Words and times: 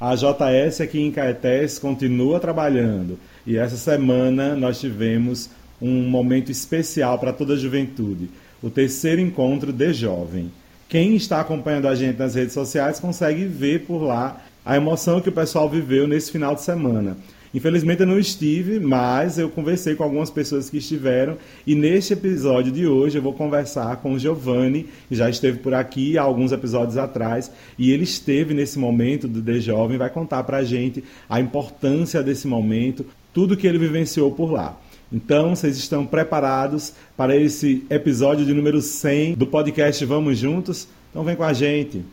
A 0.00 0.14
JS 0.14 0.80
aqui 0.80 1.00
em 1.00 1.10
Caetés 1.10 1.76
continua 1.76 2.38
trabalhando 2.38 3.18
e 3.44 3.56
essa 3.56 3.76
semana 3.76 4.54
nós 4.54 4.78
tivemos 4.78 5.50
um 5.82 6.08
momento 6.08 6.52
especial 6.52 7.18
para 7.18 7.32
toda 7.32 7.54
a 7.54 7.56
juventude, 7.56 8.30
o 8.62 8.70
terceiro 8.70 9.20
encontro 9.20 9.72
de 9.72 9.92
jovem. 9.92 10.52
Quem 10.88 11.16
está 11.16 11.40
acompanhando 11.40 11.88
a 11.88 11.96
gente 11.96 12.16
nas 12.16 12.36
redes 12.36 12.54
sociais 12.54 13.00
consegue 13.00 13.44
ver 13.44 13.86
por 13.86 14.04
lá 14.04 14.40
a 14.64 14.76
emoção 14.76 15.20
que 15.20 15.30
o 15.30 15.32
pessoal 15.32 15.68
viveu 15.68 16.06
nesse 16.06 16.30
final 16.30 16.54
de 16.54 16.62
semana. 16.62 17.16
Infelizmente 17.58 18.02
eu 18.02 18.06
não 18.06 18.20
estive, 18.20 18.78
mas 18.78 19.36
eu 19.36 19.48
conversei 19.48 19.96
com 19.96 20.04
algumas 20.04 20.30
pessoas 20.30 20.70
que 20.70 20.78
estiveram 20.78 21.36
e 21.66 21.74
neste 21.74 22.12
episódio 22.12 22.70
de 22.70 22.86
hoje 22.86 23.18
eu 23.18 23.22
vou 23.22 23.32
conversar 23.32 23.96
com 23.96 24.12
o 24.12 24.18
Giovanni, 24.18 24.86
que 25.08 25.16
já 25.16 25.28
esteve 25.28 25.58
por 25.58 25.74
aqui 25.74 26.16
há 26.16 26.22
alguns 26.22 26.52
episódios 26.52 26.96
atrás 26.96 27.50
e 27.76 27.90
ele 27.90 28.04
esteve 28.04 28.54
nesse 28.54 28.78
momento 28.78 29.26
do 29.26 29.42
The 29.42 29.58
Jovem, 29.58 29.98
vai 29.98 30.08
contar 30.08 30.44
pra 30.44 30.62
gente 30.62 31.02
a 31.28 31.40
importância 31.40 32.22
desse 32.22 32.46
momento, 32.46 33.04
tudo 33.34 33.56
que 33.56 33.66
ele 33.66 33.76
vivenciou 33.76 34.30
por 34.30 34.52
lá. 34.52 34.78
Então, 35.12 35.56
vocês 35.56 35.76
estão 35.78 36.06
preparados 36.06 36.92
para 37.16 37.34
esse 37.36 37.84
episódio 37.90 38.46
de 38.46 38.54
número 38.54 38.80
100 38.80 39.34
do 39.34 39.48
podcast 39.48 40.04
Vamos 40.04 40.38
Juntos? 40.38 40.86
Então 41.10 41.24
vem 41.24 41.34
com 41.34 41.42
a 41.42 41.52
gente. 41.52 42.04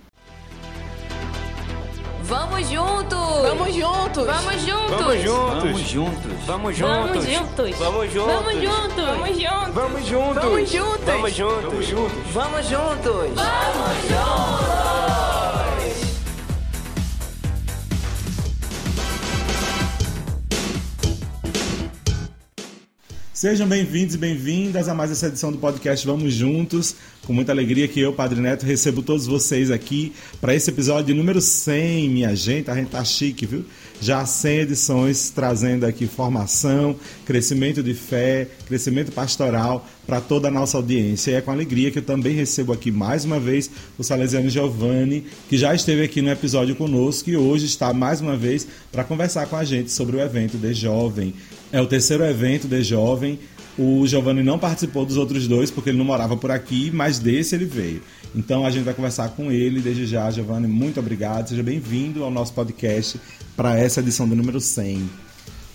Vamos 4.15 4.61
juntos! 4.61 4.95
Vamos 4.95 5.21
juntos! 5.21 5.65
Vamos 5.65 5.91
juntos! 5.91 6.45
Vamos 6.47 6.77
juntos! 6.77 7.75
Vamos 7.77 8.13
Vamos 8.13 8.13
juntos! 8.13 8.55
juntos! 8.55 8.55
Vamos 8.55 8.55
juntos! 8.55 9.03
Vamos 9.11 9.37
juntos! 9.37 9.73
Vamos 9.73 10.09
juntos! 10.09 10.35
Vamos 10.35 10.69
juntos! 10.69 11.05
Vamos 11.05 11.35
juntos! 11.35 11.65
Vamos 11.65 11.85
juntos! 11.85 12.13
Vamos 12.33 12.65
juntos! 12.65 13.31
Vamos 13.35 13.97
juntos! 14.07 15.05
Sejam 23.33 23.67
bem-vindos 23.67 24.15
e 24.15 24.17
bem-vindas 24.17 24.87
a 24.87 24.93
mais 24.93 25.11
essa 25.11 25.27
edição 25.27 25.51
do 25.51 25.57
podcast 25.57 26.07
Vamos 26.07 26.33
Juntos. 26.33 26.95
Com 27.27 27.33
muita 27.33 27.51
alegria 27.51 27.85
que 27.85 27.99
eu, 27.99 28.13
Padre 28.13 28.39
Neto, 28.39 28.65
recebo 28.65 29.03
todos 29.03 29.27
vocês 29.27 29.69
aqui 29.69 30.13
para 30.39 30.55
esse 30.55 30.69
episódio 30.69 31.13
número 31.13 31.41
100, 31.41 32.09
minha 32.09 32.33
gente. 32.33 32.71
A 32.71 32.75
gente 32.75 32.91
tá 32.91 33.03
chique, 33.03 33.45
viu? 33.45 33.65
Já 34.01 34.25
100 34.25 34.59
edições 34.59 35.29
trazendo 35.29 35.85
aqui 35.85 36.05
formação, 36.05 36.95
crescimento 37.25 37.81
de 37.81 37.93
fé, 37.93 38.47
crescimento 38.67 39.11
pastoral 39.11 39.87
para 40.05 40.21
toda 40.21 40.47
a 40.47 40.51
nossa 40.51 40.77
audiência. 40.77 41.31
E 41.31 41.33
é 41.35 41.41
com 41.41 41.51
alegria 41.51 41.89
que 41.89 41.99
eu 41.99 42.03
também 42.03 42.33
recebo 42.33 42.73
aqui 42.73 42.91
mais 42.91 43.25
uma 43.25 43.39
vez 43.39 43.69
o 43.97 44.03
Salesiano 44.03 44.49
Giovanni, 44.49 45.25
que 45.49 45.57
já 45.57 45.73
esteve 45.73 46.03
aqui 46.03 46.21
no 46.21 46.29
episódio 46.29 46.75
conosco 46.75 47.29
e 47.29 47.37
hoje 47.37 47.65
está 47.65 47.93
mais 47.93 48.21
uma 48.21 48.35
vez 48.35 48.67
para 48.91 49.03
conversar 49.03 49.47
com 49.47 49.55
a 49.55 49.63
gente 49.63 49.91
sobre 49.91 50.17
o 50.17 50.21
evento 50.21 50.57
de 50.57 50.73
Jovem. 50.73 51.33
É 51.71 51.81
o 51.81 51.87
terceiro 51.87 52.23
evento 52.23 52.67
de 52.67 52.83
Jovem. 52.83 53.39
O 53.77 54.07
Giovanni 54.07 54.41
não 54.41 54.57
participou 54.57 55.05
dos 55.05 55.17
outros 55.17 55.47
dois 55.47 55.69
porque 55.69 55.89
ele 55.89 55.97
não 55.97 56.05
morava 56.05 56.37
por 56.37 56.51
aqui, 56.51 56.91
mas 56.93 57.19
desse 57.19 57.55
ele 57.55 57.65
veio. 57.65 58.01
Então 58.33 58.65
a 58.65 58.71
gente 58.71 58.83
vai 58.83 58.93
conversar 58.93 59.29
com 59.29 59.51
ele 59.51 59.81
desde 59.81 60.05
já. 60.05 60.29
Giovanni, 60.29 60.67
muito 60.67 60.99
obrigado. 60.99 61.49
Seja 61.49 61.63
bem-vindo 61.63 62.23
ao 62.23 62.31
nosso 62.31 62.53
podcast 62.53 63.19
para 63.55 63.77
essa 63.77 63.99
edição 63.99 64.27
do 64.27 64.35
número 64.35 64.59
100. 64.59 65.09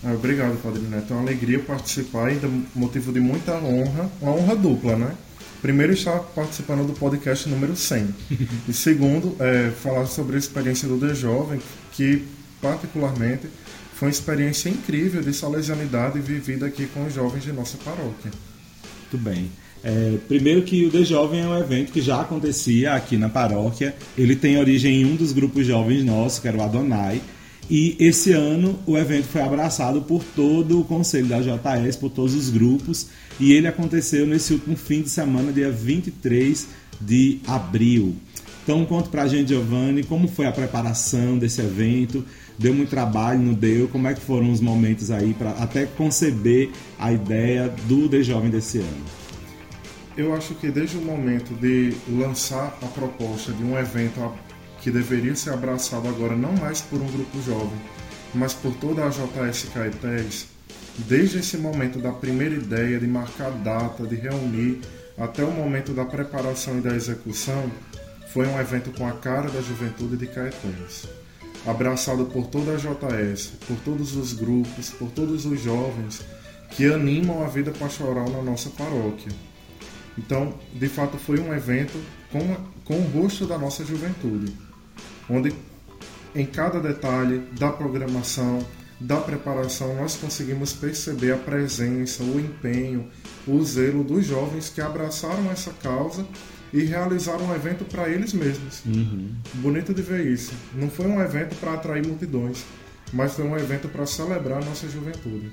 Ah, 0.04 0.12
Obrigado, 0.12 0.60
Padre 0.62 0.82
Neto. 0.82 1.12
É 1.12 1.16
uma 1.16 1.22
alegria 1.22 1.58
participar, 1.58 2.28
ainda 2.28 2.48
motivo 2.74 3.12
de 3.12 3.20
muita 3.20 3.54
honra, 3.54 4.10
uma 4.20 4.32
honra 4.32 4.56
dupla, 4.56 4.96
né? 4.96 5.14
Primeiro, 5.60 5.92
estar 5.92 6.18
participando 6.18 6.86
do 6.86 6.94
podcast 6.94 7.48
número 7.48 7.76
100. 7.76 8.08
e 8.68 8.72
segundo, 8.72 9.36
é, 9.38 9.70
falar 9.70 10.06
sobre 10.06 10.36
a 10.36 10.38
experiência 10.38 10.88
do 10.88 10.98
The 10.98 11.14
Jovem, 11.14 11.60
que 11.92 12.24
particularmente 12.62 13.46
foi 13.94 14.08
uma 14.08 14.12
experiência 14.12 14.70
incrível 14.70 15.20
de 15.20 15.34
salesianidade 15.34 16.18
vivida 16.20 16.66
aqui 16.66 16.86
com 16.86 17.04
os 17.04 17.12
jovens 17.12 17.44
de 17.44 17.52
nossa 17.52 17.76
paróquia. 17.76 18.30
Muito 19.00 19.18
bem. 19.18 19.50
É, 19.82 20.16
primeiro 20.28 20.62
que 20.62 20.86
o 20.86 20.90
The 20.90 21.04
Jovem 21.04 21.40
é 21.40 21.46
um 21.46 21.58
evento 21.58 21.92
que 21.92 22.00
já 22.00 22.20
acontecia 22.20 22.94
aqui 22.94 23.16
na 23.16 23.28
paróquia. 23.28 23.94
Ele 24.16 24.36
tem 24.36 24.58
origem 24.58 25.02
em 25.02 25.04
um 25.04 25.16
dos 25.16 25.32
grupos 25.32 25.66
jovens 25.66 26.04
nossos, 26.04 26.38
que 26.38 26.48
era 26.48 26.56
o 26.56 26.62
Adonai. 26.62 27.20
E 27.70 27.94
esse 28.00 28.32
ano 28.32 28.76
o 28.84 28.98
evento 28.98 29.28
foi 29.28 29.42
abraçado 29.42 30.02
por 30.02 30.24
todo 30.24 30.80
o 30.80 30.84
conselho 30.84 31.28
da 31.28 31.40
JS, 31.40 31.94
por 31.94 32.10
todos 32.10 32.34
os 32.34 32.50
grupos. 32.50 33.06
E 33.38 33.52
ele 33.52 33.68
aconteceu 33.68 34.26
nesse 34.26 34.52
último 34.52 34.76
fim 34.76 35.02
de 35.02 35.08
semana, 35.08 35.52
dia 35.52 35.70
23 35.70 36.66
de 37.00 37.38
abril. 37.46 38.16
Então 38.64 38.84
conta 38.84 39.08
pra 39.08 39.28
gente, 39.28 39.50
Giovanni, 39.50 40.02
como 40.02 40.26
foi 40.26 40.46
a 40.46 40.52
preparação 40.52 41.38
desse 41.38 41.60
evento? 41.60 42.24
Deu 42.58 42.74
muito 42.74 42.90
trabalho, 42.90 43.40
não 43.40 43.54
deu? 43.54 43.86
Como 43.86 44.08
é 44.08 44.14
que 44.14 44.20
foram 44.20 44.50
os 44.50 44.60
momentos 44.60 45.12
aí 45.12 45.32
para 45.32 45.50
até 45.50 45.86
conceber 45.86 46.70
a 46.98 47.12
ideia 47.12 47.72
do 47.86 48.08
The 48.08 48.22
Jovem 48.22 48.50
desse 48.50 48.78
ano? 48.78 49.04
Eu 50.16 50.34
acho 50.34 50.54
que 50.56 50.72
desde 50.72 50.98
o 50.98 51.00
momento 51.00 51.54
de 51.54 51.94
lançar 52.08 52.76
a 52.82 52.86
proposta 52.86 53.52
de 53.52 53.62
um 53.62 53.78
evento 53.78 54.20
que 54.80 54.90
deveria 54.90 55.36
ser 55.36 55.50
abraçado 55.50 56.08
agora 56.08 56.34
não 56.34 56.52
mais 56.54 56.80
por 56.80 57.00
um 57.00 57.06
grupo 57.06 57.40
jovem, 57.42 57.78
mas 58.34 58.54
por 58.54 58.74
toda 58.74 59.04
a 59.04 59.10
JS 59.10 59.68
Caetés, 59.74 60.46
desde 60.98 61.38
esse 61.38 61.56
momento 61.56 61.98
da 61.98 62.12
primeira 62.12 62.54
ideia 62.54 62.98
de 62.98 63.06
marcar 63.06 63.50
data, 63.50 64.06
de 64.06 64.16
reunir, 64.16 64.80
até 65.18 65.44
o 65.44 65.50
momento 65.50 65.92
da 65.92 66.04
preparação 66.04 66.78
e 66.78 66.80
da 66.80 66.94
execução, 66.94 67.70
foi 68.32 68.46
um 68.46 68.58
evento 68.58 68.90
com 68.92 69.06
a 69.06 69.12
cara 69.12 69.50
da 69.50 69.60
juventude 69.60 70.16
de 70.16 70.26
Caetés. 70.26 71.06
Abraçado 71.66 72.24
por 72.26 72.46
toda 72.46 72.72
a 72.72 72.76
JS, 72.76 73.52
por 73.66 73.76
todos 73.84 74.16
os 74.16 74.32
grupos, 74.32 74.90
por 74.90 75.10
todos 75.10 75.44
os 75.44 75.60
jovens 75.60 76.24
que 76.70 76.86
animam 76.86 77.44
a 77.44 77.48
vida 77.48 77.70
pastoral 77.72 78.30
na 78.30 78.40
nossa 78.40 78.70
paróquia. 78.70 79.30
Então, 80.16 80.54
de 80.72 80.88
fato, 80.88 81.18
foi 81.18 81.38
um 81.40 81.52
evento 81.52 82.00
com, 82.30 82.56
com 82.84 82.98
o 82.98 83.10
rosto 83.10 83.46
da 83.46 83.58
nossa 83.58 83.84
juventude, 83.84 84.52
onde 85.30 85.54
em 86.34 86.44
cada 86.44 86.80
detalhe 86.80 87.38
da 87.58 87.70
programação, 87.70 88.64
da 89.00 89.16
preparação, 89.16 89.96
nós 89.96 90.16
conseguimos 90.16 90.72
perceber 90.72 91.32
a 91.32 91.36
presença, 91.38 92.22
o 92.22 92.38
empenho, 92.38 93.08
o 93.46 93.62
zelo 93.64 94.04
dos 94.04 94.26
jovens 94.26 94.68
que 94.68 94.80
abraçaram 94.80 95.50
essa 95.50 95.72
causa 95.82 96.26
e 96.72 96.82
realizaram 96.82 97.46
um 97.46 97.54
evento 97.54 97.84
para 97.84 98.08
eles 98.08 98.32
mesmos. 98.32 98.82
Bonito 99.54 99.94
de 99.94 100.02
ver 100.02 100.26
isso. 100.26 100.52
Não 100.74 100.88
foi 100.90 101.06
um 101.06 101.20
evento 101.20 101.56
para 101.56 101.74
atrair 101.74 102.06
multidões, 102.06 102.64
mas 103.12 103.32
foi 103.34 103.44
um 103.44 103.56
evento 103.56 103.88
para 103.88 104.06
celebrar 104.06 104.62
a 104.62 104.64
nossa 104.64 104.88
juventude. 104.88 105.50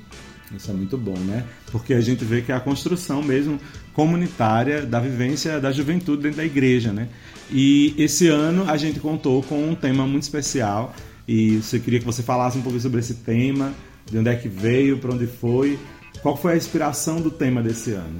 Isso 0.56 0.72
é 0.72 0.74
muito 0.74 0.98
bom, 0.98 1.18
né? 1.18 1.44
Porque 1.72 1.94
a 1.94 2.02
gente 2.02 2.24
vê 2.24 2.42
que 2.42 2.52
é 2.52 2.56
a 2.56 2.60
construção 2.60 3.22
mesmo 3.22 3.60
comunitária 3.94 4.86
da 4.86 5.00
vivência 5.00 5.60
da 5.60 5.72
juventude 5.72 6.24
dentro 6.24 6.38
da 6.38 6.46
igreja, 6.46 6.94
né? 6.94 7.10
E 7.52 7.94
esse 7.98 8.28
ano 8.28 8.70
a 8.70 8.78
gente 8.78 9.00
contou 9.00 9.44
com 9.44 9.70
um 9.70 9.76
tema 9.76 10.08
muito 10.08 10.24
especial 10.24 10.94
e 11.28 11.58
você 11.58 11.80
queria 11.80 12.00
que 12.00 12.06
você 12.06 12.24
falasse 12.24 12.58
um 12.58 12.62
pouco 12.62 12.80
sobre 12.80 13.00
esse 13.00 13.16
tema, 13.16 13.74
de 14.06 14.18
onde 14.18 14.30
é 14.30 14.36
que 14.36 14.48
veio, 14.48 14.98
para 15.00 15.14
onde 15.14 15.28
foi, 15.28 15.78
qual 16.22 16.38
foi 16.38 16.54
a 16.54 16.58
inspiração 16.58 17.22
do 17.22 17.30
tema 17.30 17.62
desse 17.62 17.92
ano? 17.92 18.20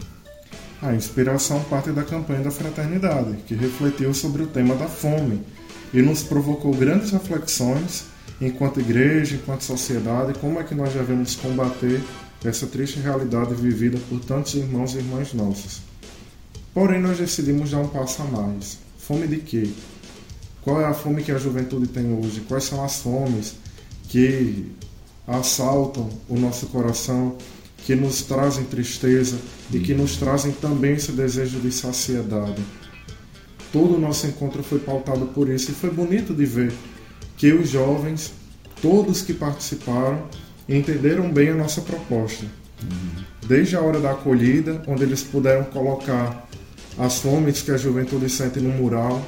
A 0.82 0.94
inspiração 0.94 1.64
parte 1.64 1.92
da 1.92 2.04
campanha 2.04 2.42
da 2.42 2.52
fraternidade, 2.52 3.38
que 3.48 3.56
refletiu 3.56 4.14
sobre 4.14 4.44
o 4.44 4.48
tema 4.48 4.76
da 4.76 4.88
fome 4.88 5.42
e 5.94 6.02
nos 6.02 6.24
provocou 6.24 6.74
grandes 6.74 7.12
reflexões 7.12 8.06
enquanto 8.40 8.80
igreja, 8.80 9.36
enquanto 9.36 9.62
sociedade, 9.62 10.38
como 10.40 10.60
é 10.60 10.64
que 10.64 10.76
nós 10.76 10.94
devemos 10.94 11.36
combater 11.36 12.02
essa 12.46 12.68
triste 12.68 13.00
realidade 13.00 13.54
vivida 13.56 13.98
por 14.10 14.20
tantos 14.20 14.54
irmãos 14.56 14.94
e 14.94 14.98
irmãs 14.98 15.34
nossos. 15.34 15.82
Porém, 16.74 17.02
nós 17.02 17.18
decidimos 17.18 17.72
dar 17.72 17.80
um 17.80 17.88
passo 17.88 18.22
a 18.22 18.26
mais. 18.26 18.78
Fome 19.00 19.28
de 19.28 19.38
quê? 19.38 19.70
Qual 20.62 20.80
é 20.80 20.86
a 20.86 20.94
fome 20.94 21.24
que 21.24 21.32
a 21.32 21.38
juventude 21.38 21.88
tem 21.88 22.14
hoje? 22.14 22.42
Quais 22.42 22.66
são 22.66 22.84
as 22.84 23.00
fomes 23.00 23.56
que 24.10 24.72
assaltam 25.26 26.10
o 26.30 26.38
nosso 26.38 26.68
coração, 26.68 27.36
que 27.84 27.96
nos 27.96 28.22
trazem 28.22 28.66
tristeza 28.66 29.38
e 29.72 29.80
que 29.80 29.94
nos 29.94 30.18
trazem 30.18 30.52
também 30.52 30.94
esse 30.94 31.12
desejo 31.12 31.60
de 31.60 31.72
saciedade? 31.72 32.62
Todo 33.72 33.96
o 33.96 34.00
nosso 34.00 34.28
encontro 34.28 34.62
foi 34.62 34.80
pautado 34.80 35.26
por 35.28 35.50
isso 35.50 35.72
e 35.72 35.74
foi 35.74 35.90
bonito 35.90 36.34
de 36.34 36.46
ver 36.46 36.74
que 37.38 37.54
os 37.54 37.70
jovens, 37.70 38.34
todos 38.82 39.22
que 39.22 39.34
participaram, 39.34 40.28
entenderam 40.68 41.32
bem 41.32 41.50
a 41.50 41.56
nossa 41.56 41.82
proposta. 41.82 42.46
Desde 43.48 43.78
a 43.78 43.82
hora 43.82 44.00
da 44.00 44.12
acolhida, 44.12 44.82
onde 44.88 45.04
eles 45.04 45.24
puderam 45.24 45.64
colocar 45.66 46.48
as 46.98 47.20
fomes 47.20 47.62
que 47.62 47.72
a 47.72 47.78
juventude 47.78 48.30
sente 48.30 48.60
no 48.60 48.70
mural, 48.70 49.24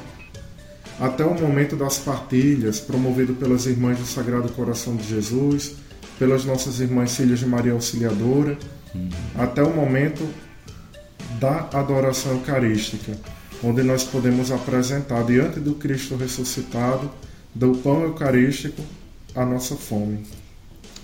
até 0.99 1.23
o 1.23 1.39
momento 1.39 1.77
das 1.77 1.97
partilhas, 1.99 2.79
promovido 2.79 3.33
pelas 3.33 3.65
Irmãs 3.65 3.97
do 3.97 4.05
Sagrado 4.05 4.49
Coração 4.49 4.95
de 4.95 5.07
Jesus, 5.07 5.75
pelas 6.17 6.43
nossas 6.43 6.81
Irmãs 6.81 7.15
Filhas 7.15 7.39
de 7.39 7.45
Maria 7.45 7.71
Auxiliadora, 7.71 8.57
até 9.37 9.63
o 9.63 9.73
momento 9.73 10.27
da 11.39 11.69
adoração 11.73 12.33
eucarística, 12.33 13.17
onde 13.63 13.81
nós 13.83 14.03
podemos 14.03 14.51
apresentar 14.51 15.23
diante 15.23 15.59
do 15.59 15.75
Cristo 15.75 16.17
ressuscitado, 16.17 17.09
do 17.53 17.71
pão 17.71 18.03
eucarístico 18.03 18.81
a 19.35 19.45
nossa 19.45 19.75
fome. 19.75 20.19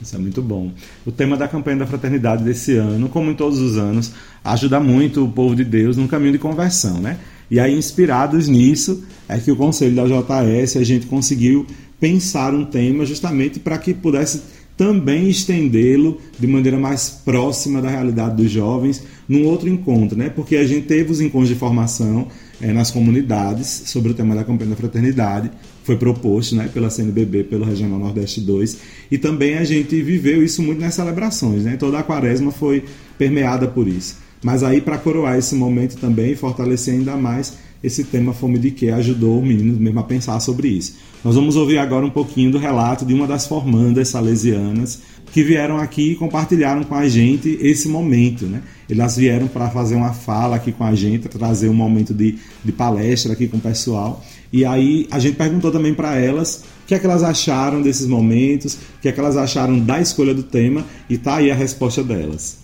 Isso 0.01 0.15
é 0.15 0.19
muito 0.19 0.41
bom. 0.41 0.71
O 1.05 1.11
tema 1.11 1.37
da 1.37 1.47
campanha 1.47 1.77
da 1.77 1.87
fraternidade 1.87 2.43
desse 2.43 2.75
ano, 2.75 3.07
como 3.07 3.31
em 3.31 3.33
todos 3.33 3.59
os 3.59 3.77
anos, 3.77 4.11
ajuda 4.43 4.79
muito 4.79 5.23
o 5.23 5.31
povo 5.31 5.55
de 5.55 5.63
Deus 5.63 5.95
no 5.95 6.07
caminho 6.07 6.33
de 6.33 6.39
conversão, 6.39 6.99
né? 6.99 7.17
E 7.49 7.59
aí, 7.59 7.77
inspirados 7.77 8.47
nisso, 8.47 9.03
é 9.29 9.37
que 9.37 9.51
o 9.51 9.55
conselho 9.55 9.95
da 9.95 10.03
JS 10.05 10.77
a 10.77 10.83
gente 10.83 11.05
conseguiu 11.05 11.65
pensar 11.99 12.53
um 12.53 12.65
tema 12.65 13.05
justamente 13.05 13.59
para 13.59 13.77
que 13.77 13.93
pudesse 13.93 14.41
também 14.75 15.29
estendê-lo 15.29 16.19
de 16.37 16.45
maneira 16.47 16.77
mais 16.77 17.09
próxima 17.09 17.81
da 17.81 17.89
realidade 17.89 18.35
dos 18.35 18.51
jovens 18.51 19.03
num 19.27 19.45
outro 19.45 19.69
encontro, 19.69 20.17
né? 20.17 20.29
Porque 20.29 20.57
a 20.57 20.67
gente 20.67 20.87
teve 20.87 21.11
os 21.11 21.21
encontros 21.21 21.49
de 21.49 21.55
formação 21.55 22.27
é, 22.61 22.73
nas 22.73 22.91
comunidades 22.91 23.83
sobre 23.85 24.11
o 24.11 24.13
tema 24.13 24.35
da 24.35 24.43
campanha 24.43 24.71
da 24.71 24.75
fraternidade, 24.75 25.49
foi 25.85 25.95
proposto 25.95 26.55
né, 26.55 26.67
pela 26.73 26.89
CNBB, 26.89 27.43
pelo 27.43 27.63
Regional 27.63 27.99
Nordeste 27.99 28.41
2, 28.41 28.77
e 29.11 29.19
também 29.19 29.55
a 29.57 29.63
gente 29.63 30.01
viveu 30.01 30.43
isso 30.43 30.63
muito 30.63 30.81
nas 30.81 30.95
celebrações, 30.95 31.63
né? 31.63 31.77
Toda 31.77 31.99
a 31.99 32.03
quaresma 32.03 32.51
foi 32.51 32.83
permeada 33.19 33.67
por 33.67 33.87
isso. 33.87 34.17
Mas 34.43 34.63
aí, 34.63 34.81
para 34.81 34.97
coroar 34.97 35.37
esse 35.37 35.53
momento 35.53 35.97
também 35.97 36.35
fortalecer 36.35 36.95
ainda 36.95 37.15
mais 37.15 37.53
esse 37.85 38.03
tema 38.03 38.33
Fome 38.33 38.57
de 38.57 38.71
Que 38.71 38.89
ajudou 38.89 39.39
o 39.39 39.45
menino 39.45 39.79
mesmo 39.79 39.99
a 39.99 40.03
pensar 40.03 40.39
sobre 40.39 40.67
isso. 40.69 40.95
Nós 41.23 41.35
vamos 41.35 41.55
ouvir 41.55 41.77
agora 41.77 42.05
um 42.05 42.09
pouquinho 42.09 42.51
do 42.51 42.57
relato 42.57 43.05
de 43.05 43.13
uma 43.13 43.27
das 43.27 43.47
formandas 43.47 44.09
salesianas 44.09 45.01
que 45.31 45.43
vieram 45.43 45.77
aqui 45.77 46.11
e 46.11 46.15
compartilharam 46.15 46.83
com 46.83 46.95
a 46.95 47.07
gente 47.07 47.57
esse 47.61 47.87
momento. 47.87 48.45
Né? 48.45 48.61
Elas 48.89 49.17
vieram 49.17 49.47
para 49.47 49.69
fazer 49.69 49.95
uma 49.95 50.13
fala 50.13 50.55
aqui 50.55 50.71
com 50.71 50.83
a 50.83 50.95
gente, 50.95 51.27
trazer 51.27 51.69
um 51.69 51.73
momento 51.73 52.13
de, 52.13 52.37
de 52.63 52.71
palestra 52.71 53.33
aqui 53.33 53.47
com 53.47 53.57
o 53.57 53.61
pessoal. 53.61 54.23
E 54.51 54.65
aí 54.65 55.07
a 55.11 55.19
gente 55.19 55.35
perguntou 55.35 55.71
também 55.71 55.93
para 55.93 56.15
elas 56.15 56.63
o 56.83 56.87
que 56.87 56.95
é 56.95 56.99
que 56.99 57.05
elas 57.05 57.23
acharam 57.23 57.81
desses 57.81 58.07
momentos, 58.07 58.75
o 58.75 59.01
que 59.01 59.09
é 59.09 59.11
que 59.11 59.19
elas 59.19 59.37
acharam 59.37 59.79
da 59.79 59.99
escolha 59.99 60.33
do 60.33 60.43
tema, 60.43 60.85
e 61.09 61.17
tá 61.17 61.37
aí 61.37 61.49
a 61.49 61.55
resposta 61.55 62.03
delas. 62.03 62.59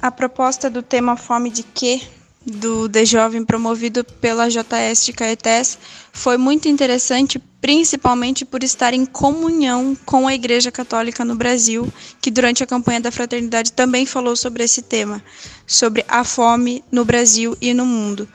A 0.00 0.10
proposta 0.10 0.68
do 0.68 0.82
tema 0.82 1.16
Fome 1.16 1.50
de 1.50 1.62
Quê 1.62 2.00
do 2.46 2.88
The 2.88 3.04
Jovem 3.04 3.44
promovido 3.44 4.04
pela 4.04 4.48
JS 4.48 5.06
de 5.06 5.12
Caetés 5.12 5.78
foi 6.12 6.36
muito 6.36 6.68
interessante, 6.68 7.38
principalmente 7.60 8.44
por 8.44 8.62
estar 8.62 8.92
em 8.92 9.06
comunhão 9.06 9.96
com 10.04 10.28
a 10.28 10.34
Igreja 10.34 10.70
Católica 10.70 11.24
no 11.24 11.34
Brasil, 11.34 11.90
que 12.20 12.30
durante 12.30 12.62
a 12.62 12.66
campanha 12.66 13.00
da 13.00 13.10
fraternidade 13.10 13.72
também 13.72 14.04
falou 14.04 14.36
sobre 14.36 14.62
esse 14.62 14.82
tema, 14.82 15.22
sobre 15.66 16.04
a 16.06 16.22
fome 16.22 16.84
no 16.92 17.04
Brasil 17.04 17.56
e 17.60 17.72
no 17.72 17.86
mundo. 17.86 18.28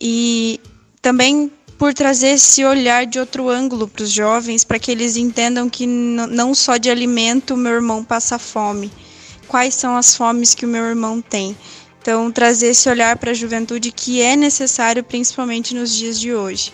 E 0.00 0.60
também 1.02 1.50
por 1.76 1.92
trazer 1.94 2.34
esse 2.34 2.64
olhar 2.64 3.06
de 3.06 3.18
outro 3.18 3.48
ângulo 3.48 3.88
para 3.88 4.04
os 4.04 4.12
jovens, 4.12 4.64
para 4.64 4.78
que 4.78 4.90
eles 4.90 5.16
entendam 5.16 5.68
que 5.68 5.86
não 5.86 6.54
só 6.54 6.76
de 6.76 6.90
alimento 6.90 7.56
meu 7.56 7.72
irmão 7.72 8.04
passa 8.04 8.38
fome, 8.38 8.92
quais 9.48 9.74
são 9.74 9.96
as 9.96 10.14
fomes 10.14 10.54
que 10.54 10.66
o 10.66 10.68
meu 10.68 10.84
irmão 10.84 11.20
tem 11.20 11.56
então, 12.00 12.32
trazer 12.32 12.68
esse 12.68 12.88
olhar 12.88 13.16
para 13.18 13.32
a 13.32 13.34
juventude 13.34 13.92
que 13.92 14.22
é 14.22 14.34
necessário, 14.34 15.04
principalmente 15.04 15.74
nos 15.74 15.94
dias 15.94 16.18
de 16.18 16.32
hoje. 16.32 16.72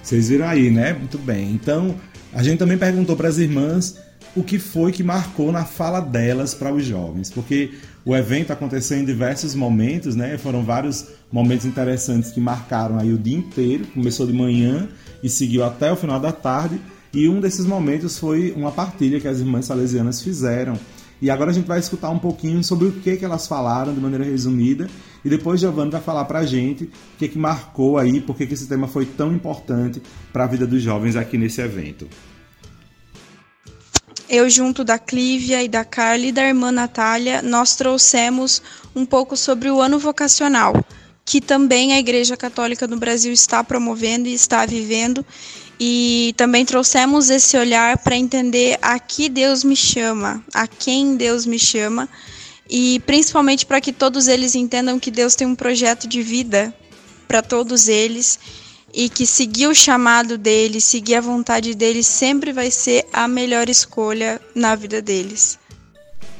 Vocês 0.00 0.28
viram 0.28 0.46
aí, 0.46 0.70
né? 0.70 0.92
Muito 0.92 1.18
bem. 1.18 1.50
Então, 1.50 1.96
a 2.32 2.42
gente 2.42 2.58
também 2.58 2.78
perguntou 2.78 3.16
para 3.16 3.28
as 3.28 3.38
irmãs 3.38 3.96
o 4.36 4.44
que 4.44 4.58
foi 4.58 4.92
que 4.92 5.02
marcou 5.02 5.50
na 5.50 5.64
fala 5.64 6.00
delas 6.00 6.54
para 6.54 6.72
os 6.72 6.84
jovens, 6.84 7.30
porque 7.30 7.72
o 8.04 8.14
evento 8.14 8.52
aconteceu 8.52 8.96
em 8.96 9.04
diversos 9.04 9.56
momentos, 9.56 10.14
né? 10.14 10.38
Foram 10.38 10.64
vários 10.64 11.06
momentos 11.32 11.66
interessantes 11.66 12.30
que 12.30 12.40
marcaram 12.40 12.96
aí 12.96 13.12
o 13.12 13.18
dia 13.18 13.36
inteiro, 13.36 13.86
começou 13.88 14.24
de 14.24 14.32
manhã 14.32 14.88
e 15.20 15.28
seguiu 15.28 15.64
até 15.64 15.90
o 15.90 15.96
final 15.96 16.20
da 16.20 16.30
tarde, 16.30 16.80
e 17.12 17.28
um 17.28 17.40
desses 17.40 17.66
momentos 17.66 18.18
foi 18.18 18.52
uma 18.56 18.70
partilha 18.70 19.18
que 19.18 19.26
as 19.26 19.40
irmãs 19.40 19.66
salesianas 19.66 20.22
fizeram 20.22 20.78
e 21.20 21.30
agora 21.30 21.50
a 21.50 21.54
gente 21.54 21.66
vai 21.66 21.78
escutar 21.78 22.10
um 22.10 22.18
pouquinho 22.18 22.62
sobre 22.62 22.88
o 22.88 22.92
que, 22.92 23.16
que 23.16 23.24
elas 23.24 23.46
falaram 23.46 23.92
de 23.92 24.00
maneira 24.00 24.24
resumida. 24.24 24.88
E 25.24 25.28
depois 25.28 25.60
Giovanni 25.60 25.90
vai 25.90 26.00
falar 26.00 26.24
para 26.26 26.40
a 26.40 26.46
gente 26.46 26.84
o 26.84 27.18
que, 27.18 27.28
que 27.28 27.38
marcou 27.38 27.98
aí, 27.98 28.20
por 28.20 28.36
que 28.36 28.44
esse 28.44 28.68
tema 28.68 28.86
foi 28.86 29.04
tão 29.04 29.32
importante 29.32 30.00
para 30.32 30.44
a 30.44 30.46
vida 30.46 30.66
dos 30.66 30.80
jovens 30.80 31.16
aqui 31.16 31.36
nesse 31.36 31.60
evento. 31.60 32.08
Eu, 34.28 34.48
junto 34.48 34.84
da 34.84 34.98
Clívia 34.98 35.62
e 35.62 35.68
da 35.68 35.84
Carly 35.84 36.28
e 36.28 36.32
da 36.32 36.46
irmã 36.46 36.70
Natália, 36.70 37.40
nós 37.40 37.74
trouxemos 37.74 38.62
um 38.94 39.06
pouco 39.06 39.36
sobre 39.36 39.70
o 39.70 39.80
ano 39.80 39.98
vocacional, 39.98 40.84
que 41.24 41.40
também 41.40 41.94
a 41.94 41.98
Igreja 41.98 42.36
Católica 42.36 42.86
no 42.86 42.98
Brasil 42.98 43.32
está 43.32 43.64
promovendo 43.64 44.28
e 44.28 44.34
está 44.34 44.66
vivendo 44.66 45.24
e 45.80 46.34
também 46.36 46.64
trouxemos 46.64 47.30
esse 47.30 47.56
olhar 47.56 47.98
para 47.98 48.16
entender 48.16 48.78
a 48.82 48.98
que 48.98 49.28
Deus 49.28 49.62
me 49.62 49.76
chama, 49.76 50.42
a 50.52 50.66
quem 50.66 51.16
Deus 51.16 51.46
me 51.46 51.58
chama, 51.58 52.08
e 52.68 53.00
principalmente 53.06 53.64
para 53.64 53.80
que 53.80 53.92
todos 53.92 54.26
eles 54.26 54.54
entendam 54.54 54.98
que 54.98 55.10
Deus 55.10 55.34
tem 55.34 55.46
um 55.46 55.54
projeto 55.54 56.08
de 56.08 56.20
vida 56.22 56.74
para 57.26 57.42
todos 57.42 57.88
eles 57.88 58.38
e 58.92 59.08
que 59.08 59.26
seguir 59.26 59.66
o 59.68 59.74
chamado 59.74 60.36
dele, 60.36 60.80
seguir 60.80 61.16
a 61.16 61.20
vontade 61.20 61.74
dele 61.74 62.02
sempre 62.02 62.52
vai 62.52 62.70
ser 62.70 63.06
a 63.12 63.28
melhor 63.28 63.68
escolha 63.68 64.40
na 64.54 64.74
vida 64.74 65.00
deles. 65.00 65.58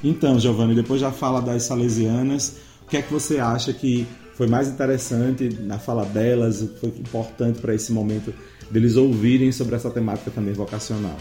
Então, 0.03 0.39
Giovanni, 0.39 0.75
depois 0.75 1.01
já 1.01 1.13
fala 1.13 1.41
das 1.41 1.65
salesianas, 1.65 2.55
o 2.83 2.89
que 2.89 2.97
é 2.97 3.03
que 3.03 3.13
você 3.13 3.39
acha 3.39 3.73
que 3.73 4.07
foi 4.35 4.47
mais 4.47 4.69
interessante 4.69 5.49
na 5.61 5.79
fala 5.79 6.05
delas, 6.05 6.63
o 6.63 6.69
que 6.69 6.81
foi 6.81 6.89
importante 6.91 7.61
para 7.61 7.75
esse 7.75 7.93
momento 7.93 8.33
deles 8.71 8.97
ouvirem 8.97 9.53
sobre 9.53 9.77
essa 9.77 9.91
temática 9.91 10.31
também 10.31 10.55
vocacional. 10.55 11.17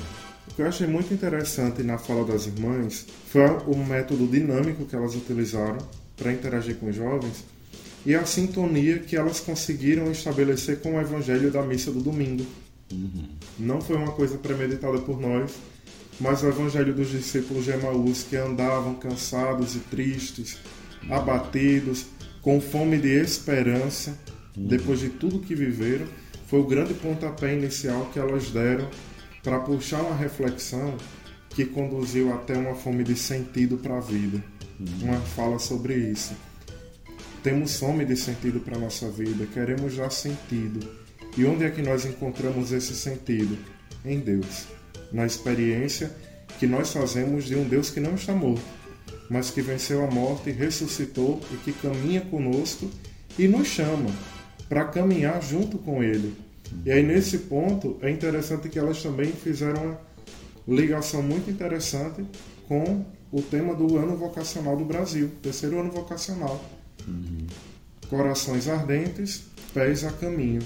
O 0.50 0.56
que 0.56 0.62
eu 0.62 0.68
achei 0.68 0.88
muito 0.88 1.14
interessante 1.14 1.84
na 1.84 1.98
fala 1.98 2.26
das 2.26 2.48
irmãs 2.48 3.06
foi 3.28 3.42
o 3.68 3.76
método 3.76 4.28
dinâmico 4.28 4.86
que 4.86 4.96
elas 4.96 5.16
utilizaram 5.16 5.78
para 6.16 6.32
interagir 6.32 6.76
com 6.78 6.90
os 6.90 6.96
jovens 6.96 7.44
e 8.06 8.16
a 8.16 8.26
sintonia 8.26 9.00
que 9.00 9.16
elas 9.16 9.40
conseguiram 9.40 10.10
estabelecer 10.12 10.80
com 10.80 10.96
o 10.96 11.02
evangelho 11.02 11.52
da 11.52 11.62
missa 11.62 11.92
do 11.92 12.02
domingo. 12.02 12.46
Uhum. 12.92 13.28
Não 13.60 13.82
foi 13.82 13.98
uma 13.98 14.14
coisa 14.14 14.38
premeditada 14.38 14.98
por 15.00 15.20
nós, 15.20 15.52
mas 16.20 16.42
o 16.42 16.48
evangelho 16.48 16.94
dos 16.94 17.10
discípulos 17.10 17.66
de 17.66 17.72
Emaús 17.72 18.24
que 18.24 18.38
andavam 18.38 18.96
cansados 18.96 19.76
e 19.76 19.80
tristes, 19.80 20.58
abatidos, 21.10 22.06
com 22.42 22.62
fome 22.62 22.98
de 22.98 23.10
esperança, 23.10 24.18
uhum. 24.56 24.68
depois 24.68 25.00
de 25.00 25.10
tudo 25.10 25.40
que 25.40 25.54
viveram 25.54 26.08
foi 26.48 26.62
o 26.62 26.64
grande 26.64 26.94
pontapé 26.94 27.54
inicial 27.54 28.10
que 28.12 28.18
elas 28.18 28.50
deram 28.50 28.90
para 29.44 29.60
puxar 29.60 30.02
uma 30.02 30.16
reflexão 30.16 30.96
que 31.50 31.66
conduziu 31.66 32.34
até 32.34 32.58
uma 32.58 32.74
fome 32.74 33.04
de 33.04 33.16
sentido 33.16 33.78
para 33.78 33.98
a 33.98 34.00
vida. 34.00 34.42
Uhum. 34.80 35.10
Uma 35.10 35.20
fala 35.20 35.60
sobre 35.60 35.96
isso. 35.96 36.34
Temos 37.44 37.78
fome 37.78 38.06
de 38.06 38.16
sentido 38.16 38.60
para 38.60 38.78
a 38.78 38.80
nossa 38.80 39.10
vida, 39.10 39.46
queremos 39.54 39.96
dar 39.98 40.10
sentido. 40.10 40.88
E 41.38 41.46
onde 41.46 41.66
é 41.66 41.70
que 41.70 41.82
nós 41.82 42.06
encontramos 42.06 42.72
esse 42.72 42.96
sentido? 42.96 43.58
Em 44.06 44.20
Deus. 44.20 44.68
Na 45.12 45.26
experiência 45.26 46.12
que 46.60 46.66
nós 46.66 46.92
fazemos 46.92 47.46
de 47.46 47.56
um 47.56 47.68
Deus 47.68 47.90
que 47.90 48.00
não 48.00 48.16
está 48.16 48.34
morto, 48.34 48.64
mas 49.30 49.52
que 49.52 49.62
venceu 49.62 50.04
a 50.04 50.10
morte, 50.10 50.50
ressuscitou 50.50 51.42
e 51.52 51.58
que 51.58 51.74
caminha 51.74 52.22
conosco 52.22 52.90
e 53.38 53.48
nos 53.48 53.68
chama 53.68 54.10
para 54.68 54.86
caminhar 54.86 55.42
junto 55.42 55.78
com 55.78 56.04
ele. 56.04 56.36
E 56.86 56.92
aí 56.92 57.04
nesse 57.04 57.40
ponto 57.40 57.98
é 58.02 58.10
interessante 58.10 58.70
que 58.70 58.78
elas 58.78 59.02
também 59.02 59.32
fizeram 59.32 59.84
uma 59.84 60.00
ligação 60.68 61.22
muito 61.24 61.50
interessante 61.50 62.26
com 62.68 63.06
o 63.32 63.42
tema 63.42 63.74
do 63.74 63.98
ano 63.98 64.16
vocacional 64.16 64.76
do 64.76 64.86
Brasil, 64.86 65.32
terceiro 65.42 65.80
ano 65.80 65.92
vocacional. 65.92 66.64
Uhum. 67.08 67.48
Corações 68.10 68.68
ardentes, 68.68 69.44
pés 69.74 70.04
a 70.04 70.12
caminho. 70.12 70.62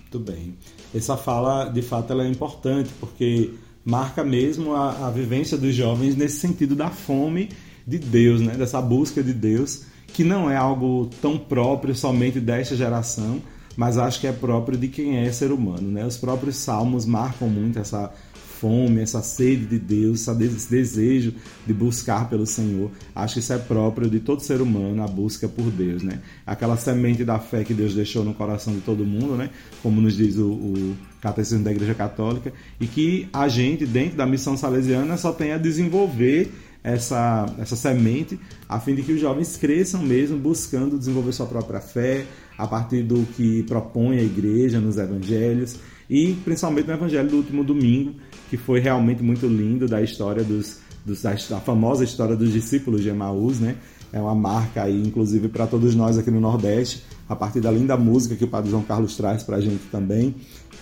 Muito 0.00 0.18
bem. 0.18 0.56
Essa 0.94 1.16
fala, 1.16 1.68
de 1.68 1.82
fato, 1.82 2.12
ela 2.12 2.24
é 2.24 2.28
importante 2.28 2.90
porque 2.98 3.52
marca 3.84 4.24
mesmo 4.24 4.74
a, 4.74 5.06
a 5.06 5.10
vivência 5.10 5.56
dos 5.56 5.74
jovens 5.74 6.16
nesse 6.16 6.40
sentido 6.40 6.74
da 6.74 6.90
fome 6.90 7.50
de 7.86 7.98
Deus, 7.98 8.40
né? 8.40 8.54
dessa 8.54 8.80
busca 8.80 9.22
de 9.22 9.32
Deus 9.32 9.82
que 10.08 10.24
não 10.24 10.50
é 10.50 10.56
algo 10.56 11.08
tão 11.22 11.38
próprio 11.38 11.94
somente 11.94 12.40
desta 12.40 12.74
geração, 12.74 13.40
mas 13.76 13.96
acho 13.96 14.20
que 14.20 14.26
é 14.26 14.32
próprio 14.32 14.76
de 14.76 14.88
quem 14.88 15.18
é 15.18 15.30
ser 15.30 15.52
humano. 15.52 15.90
Né? 15.90 16.04
Os 16.04 16.16
próprios 16.16 16.56
salmos 16.56 17.06
marcam 17.06 17.48
muito 17.48 17.78
essa 17.78 18.12
fome, 18.58 19.00
essa 19.00 19.22
sede 19.22 19.66
de 19.66 19.78
Deus, 19.78 20.26
esse 20.26 20.68
desejo 20.68 21.32
de 21.64 21.72
buscar 21.72 22.28
pelo 22.28 22.44
Senhor. 22.44 22.90
Acho 23.14 23.34
que 23.34 23.40
isso 23.40 23.52
é 23.52 23.58
próprio 23.58 24.10
de 24.10 24.18
todo 24.18 24.40
ser 24.40 24.60
humano, 24.60 25.02
a 25.02 25.06
busca 25.06 25.48
por 25.48 25.70
Deus, 25.70 26.02
né? 26.02 26.20
Aquela 26.44 26.76
semente 26.76 27.24
da 27.24 27.38
fé 27.38 27.62
que 27.62 27.72
Deus 27.72 27.94
deixou 27.94 28.24
no 28.24 28.34
coração 28.34 28.74
de 28.74 28.80
todo 28.80 29.06
mundo, 29.06 29.36
né? 29.36 29.50
Como 29.82 30.00
nos 30.00 30.16
diz 30.16 30.36
o, 30.36 30.50
o 30.50 30.96
Catecismo 31.20 31.64
da 31.64 31.70
Igreja 31.70 31.94
Católica, 31.94 32.52
e 32.80 32.86
que 32.86 33.28
a 33.32 33.46
gente, 33.48 33.86
dentro 33.86 34.16
da 34.16 34.26
missão 34.26 34.56
salesiana, 34.56 35.16
só 35.16 35.32
tem 35.32 35.52
a 35.52 35.58
desenvolver 35.58 36.52
essa, 36.82 37.46
essa 37.58 37.76
semente 37.76 38.38
a 38.68 38.78
fim 38.78 38.94
de 38.94 39.02
que 39.02 39.12
os 39.12 39.20
jovens 39.20 39.56
cresçam 39.56 40.02
mesmo 40.02 40.38
buscando 40.38 40.98
desenvolver 40.98 41.32
sua 41.32 41.46
própria 41.46 41.80
fé 41.80 42.24
a 42.56 42.66
partir 42.66 43.02
do 43.02 43.26
que 43.36 43.62
propõe 43.64 44.18
a 44.18 44.22
igreja 44.22 44.80
nos 44.80 44.96
evangelhos 44.96 45.76
e 46.08 46.34
principalmente 46.44 46.86
no 46.86 46.94
evangelho 46.94 47.28
do 47.28 47.36
último 47.36 47.64
domingo 47.64 48.14
que 48.48 48.56
foi 48.56 48.80
realmente 48.80 49.22
muito 49.22 49.46
lindo 49.46 49.86
da 49.86 50.00
história 50.02 50.42
dos, 50.42 50.80
dos 51.04 51.22
da, 51.22 51.32
da 51.32 51.60
famosa 51.60 52.04
história 52.04 52.34
dos 52.34 52.52
discípulos 52.52 53.02
de 53.02 53.08
Emaús, 53.08 53.60
né? 53.60 53.76
É 54.10 54.18
uma 54.20 54.34
marca 54.34 54.84
aí, 54.84 55.02
inclusive, 55.02 55.48
para 55.48 55.66
todos 55.66 55.94
nós 55.94 56.16
aqui 56.16 56.30
no 56.30 56.40
Nordeste, 56.40 57.04
a 57.28 57.36
partir 57.36 57.60
da 57.60 57.70
linda 57.70 57.94
música 57.94 58.34
que 58.34 58.44
o 58.44 58.48
Padre 58.48 58.70
João 58.70 58.82
Carlos 58.82 59.14
traz 59.16 59.42
para 59.42 59.56
a 59.56 59.60
gente 59.60 59.82
também 59.92 60.34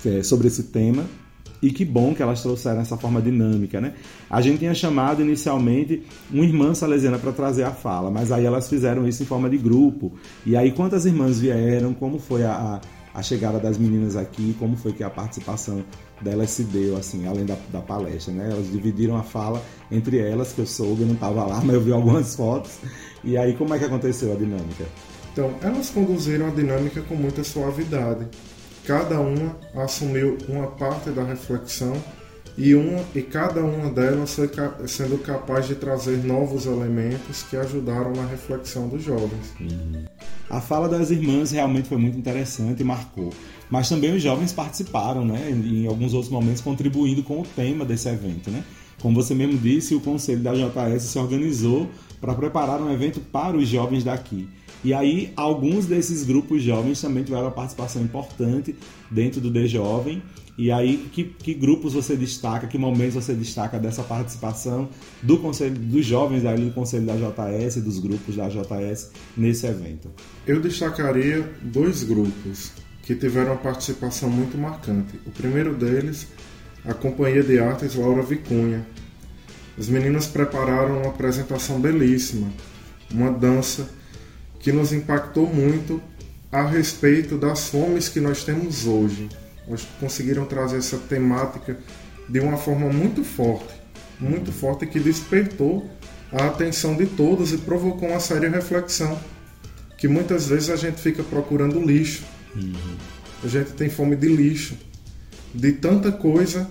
é, 0.05 0.23
sobre 0.23 0.47
esse 0.47 0.65
tema. 0.65 1.05
E 1.62 1.70
que 1.70 1.84
bom 1.84 2.14
que 2.14 2.22
elas 2.22 2.42
trouxeram 2.42 2.80
essa 2.80 2.96
forma 2.96 3.20
dinâmica, 3.20 3.80
né? 3.80 3.94
A 4.28 4.40
gente 4.40 4.58
tinha 4.58 4.75
chamado 4.75 5.22
inicialmente 5.22 6.02
uma 6.30 6.44
irmã 6.44 6.75
salesiana 6.75 7.18
para 7.18 7.32
trazer 7.32 7.64
a 7.64 7.70
fala, 7.70 8.10
mas 8.10 8.30
aí 8.30 8.44
elas 8.44 8.68
fizeram 8.68 9.06
isso 9.06 9.22
em 9.22 9.26
forma 9.26 9.48
de 9.48 9.56
grupo. 9.56 10.12
E 10.44 10.56
aí 10.56 10.72
quantas 10.72 11.06
irmãs 11.06 11.40
vieram, 11.40 11.94
como 11.94 12.18
foi 12.18 12.44
a, 12.44 12.80
a 13.14 13.22
chegada 13.22 13.58
das 13.58 13.78
meninas 13.78 14.16
aqui, 14.16 14.54
como 14.58 14.76
foi 14.76 14.92
que 14.92 15.02
a 15.02 15.08
participação 15.08 15.82
delas 16.20 16.50
se 16.50 16.64
deu, 16.64 16.96
assim, 16.96 17.26
além 17.26 17.46
da, 17.46 17.56
da 17.72 17.80
palestra, 17.80 18.32
né? 18.32 18.50
Elas 18.50 18.70
dividiram 18.70 19.16
a 19.16 19.22
fala 19.22 19.62
entre 19.90 20.18
elas, 20.18 20.52
que 20.52 20.60
eu 20.60 20.66
soube, 20.66 21.02
eu 21.02 21.06
não 21.06 21.14
estava 21.14 21.44
lá, 21.44 21.60
mas 21.64 21.75
eu 21.75 21.80
vi 21.80 21.92
algumas 21.92 22.36
fotos. 22.36 22.72
E 23.25 23.36
aí 23.36 23.54
como 23.54 23.75
é 23.75 23.78
que 23.78 23.84
aconteceu 23.84 24.32
a 24.32 24.36
dinâmica? 24.36 24.84
Então, 25.32 25.54
elas 25.60 25.90
conduziram 25.90 26.46
a 26.46 26.50
dinâmica 26.50 27.02
com 27.02 27.14
muita 27.14 27.44
suavidade 27.44 28.26
cada 28.87 29.21
uma 29.21 29.57
assumiu 29.75 30.38
uma 30.49 30.69
parte 30.69 31.11
da 31.11 31.25
reflexão 31.25 31.93
e, 32.57 32.75
uma, 32.75 33.05
e 33.14 33.21
cada 33.21 33.62
uma 33.62 33.90
delas 33.90 34.38
sendo 34.87 35.19
capaz 35.19 35.66
de 35.66 35.75
trazer 35.75 36.25
novos 36.25 36.64
elementos 36.64 37.43
que 37.43 37.57
ajudaram 37.57 38.12
na 38.12 38.25
reflexão 38.25 38.88
dos 38.88 39.02
jovens. 39.02 39.52
Uhum. 39.61 40.05
A 40.49 40.61
fala 40.61 40.88
das 40.88 41.11
irmãs 41.11 41.50
realmente 41.50 41.88
foi 41.88 41.99
muito 41.99 42.16
interessante 42.16 42.81
e 42.81 42.85
marcou. 42.85 43.33
Mas 43.69 43.88
também 43.88 44.14
os 44.14 44.23
jovens 44.23 44.52
participaram, 44.52 45.25
né, 45.25 45.50
em 45.50 45.87
alguns 45.87 46.14
outros 46.14 46.33
momentos, 46.33 46.62
contribuindo 46.62 47.23
com 47.23 47.40
o 47.40 47.45
tema 47.45 47.85
desse 47.85 48.09
evento. 48.09 48.50
Né? 48.50 48.64
Como 49.02 49.21
você 49.21 49.35
mesmo 49.35 49.59
disse, 49.59 49.95
o 49.95 50.00
conselho 50.00 50.40
da 50.40 50.52
JS 50.55 51.02
se 51.02 51.19
organizou 51.19 51.90
para 52.21 52.35
preparar 52.35 52.81
um 52.81 52.90
evento 52.93 53.21
para 53.21 53.57
os 53.57 53.69
jovens 53.69 54.05
daqui. 54.05 54.49
E 54.87 54.95
aí, 54.95 55.33
alguns 55.35 55.85
desses 55.85 56.23
grupos 56.23 56.62
jovens 56.62 57.00
também 57.00 57.25
tiveram 57.25 57.47
uma 57.47 57.50
participação 57.50 58.00
importante 58.00 58.76
dentro 59.11 59.40
do 59.40 59.50
D 59.50 59.66
Jovem. 59.66 60.23
E 60.57 60.71
aí, 60.71 61.09
que, 61.11 61.25
que 61.25 61.55
grupos 61.55 61.95
você 61.95 62.14
destaca, 62.14 62.69
que 62.69 62.78
momentos 62.78 63.14
você 63.14 63.35
destaca 63.35 63.81
dessa 63.81 64.05
participação 64.05 64.88
do 65.21 65.38
conselho, 65.38 65.75
dos 65.75 66.07
jovens 66.07 66.45
ali 66.45 66.66
do 66.66 66.71
conselho 66.71 67.05
da 67.05 67.16
JS, 67.16 67.83
dos 67.83 67.99
grupos 67.99 68.37
da 68.37 68.49
JS 68.49 69.11
nesse 69.37 69.66
evento? 69.66 70.09
Eu 70.47 70.61
destacaria 70.61 71.43
dois 71.62 72.05
grupos 72.05 72.71
que 73.02 73.16
tiveram 73.16 73.55
uma 73.55 73.59
participação 73.59 74.31
muito 74.31 74.57
marcante. 74.57 75.19
O 75.26 75.33
primeiro 75.33 75.75
deles, 75.75 76.28
a 76.85 76.95
Companhia 76.95 77.43
de 77.43 77.59
Artes 77.59 77.97
Laura 77.97 78.23
Vicunha, 78.23 78.87
as 79.76 79.88
meninas 79.88 80.28
prepararam 80.28 81.00
uma 81.00 81.09
apresentação 81.09 81.81
belíssima, 81.81 82.52
uma 83.11 83.33
dança 83.33 83.97
que 84.58 84.72
nos 84.72 84.92
impactou 84.92 85.46
muito 85.46 86.00
a 86.50 86.64
respeito 86.64 87.36
das 87.36 87.68
fomes 87.68 88.08
que 88.08 88.20
nós 88.20 88.44
temos 88.44 88.86
hoje. 88.86 89.28
Elas 89.66 89.86
conseguiram 90.00 90.44
trazer 90.44 90.78
essa 90.78 90.96
temática 90.96 91.76
de 92.28 92.40
uma 92.40 92.56
forma 92.56 92.88
muito 92.88 93.25
forte, 93.25 93.75
muito 94.18 94.52
forte 94.52 94.86
que 94.86 94.98
despertou 94.98 95.88
a 96.32 96.46
atenção 96.46 96.96
de 96.96 97.06
todos 97.06 97.52
e 97.52 97.58
provocou 97.58 98.08
uma 98.08 98.20
séria 98.20 98.48
reflexão. 98.48 99.18
Que 99.98 100.08
muitas 100.08 100.48
vezes 100.48 100.70
a 100.70 100.76
gente 100.76 101.00
fica 101.00 101.22
procurando 101.22 101.80
lixo. 101.80 102.25
Uhum. 102.54 102.75
A 103.42 103.48
gente 103.48 103.72
tem 103.72 103.88
fome 103.88 104.16
de 104.16 104.28
lixo, 104.28 104.76
de 105.54 105.72
tanta 105.72 106.12
coisa 106.12 106.68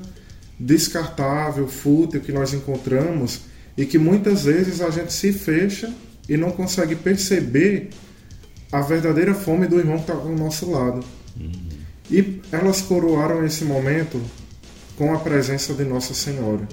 descartável, 0.60 1.68
fútil 1.68 2.22
que 2.22 2.32
nós 2.32 2.54
encontramos 2.54 3.42
e 3.78 3.86
que 3.86 3.98
muitas 3.98 4.46
vezes 4.46 4.82
a 4.82 4.90
gente 4.90 5.12
se 5.12 5.34
fecha 5.34 5.94
e 6.28 6.38
não 6.38 6.52
consegue 6.52 6.96
perceber 6.96 7.90
a 8.72 8.82
verdadeira 8.82 9.34
fome 9.34 9.68
do 9.68 9.80
irmão 9.80 9.96
que 9.98 10.02
está 10.02 10.14
ao 10.14 10.30
nosso 10.36 10.70
lado. 10.70 11.06
Uhum. 11.40 11.70
E 12.10 12.42
elas 12.52 12.82
coroaram 12.82 13.46
esse 13.46 13.64
momento 13.64 14.22
com 14.98 15.14
a 15.14 15.20
presença 15.20 15.74
de 15.74 15.84
Nossa 15.84 16.14
Senhora. 16.14 16.68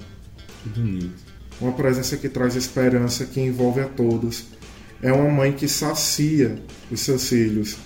Uma 1.61 1.73
presença 1.73 2.17
que 2.17 2.29
traz 2.29 2.57
esperança, 2.57 3.25
que 3.25 3.41
envolve 3.41 3.81
a 3.81 3.89
todos. 3.89 4.47
É 5.03 5.13
uma 5.13 5.31
mãe 5.31 5.53
que 5.53 5.69
sacia 5.69 6.57
os 6.91 7.01
seus 7.01 7.29
filhos. 7.29 7.77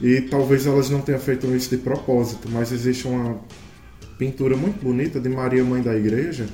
E 0.00 0.20
talvez 0.20 0.66
elas 0.66 0.90
não 0.90 1.00
tenham 1.00 1.20
feito 1.20 1.46
isso 1.54 1.70
de 1.70 1.78
propósito, 1.78 2.48
mas 2.50 2.70
existe 2.70 3.06
uma 3.06 3.40
pintura 4.18 4.56
muito 4.56 4.82
bonita 4.82 5.20
de 5.20 5.28
Maria, 5.28 5.64
mãe 5.64 5.82
da 5.82 5.94
igreja, 5.94 6.46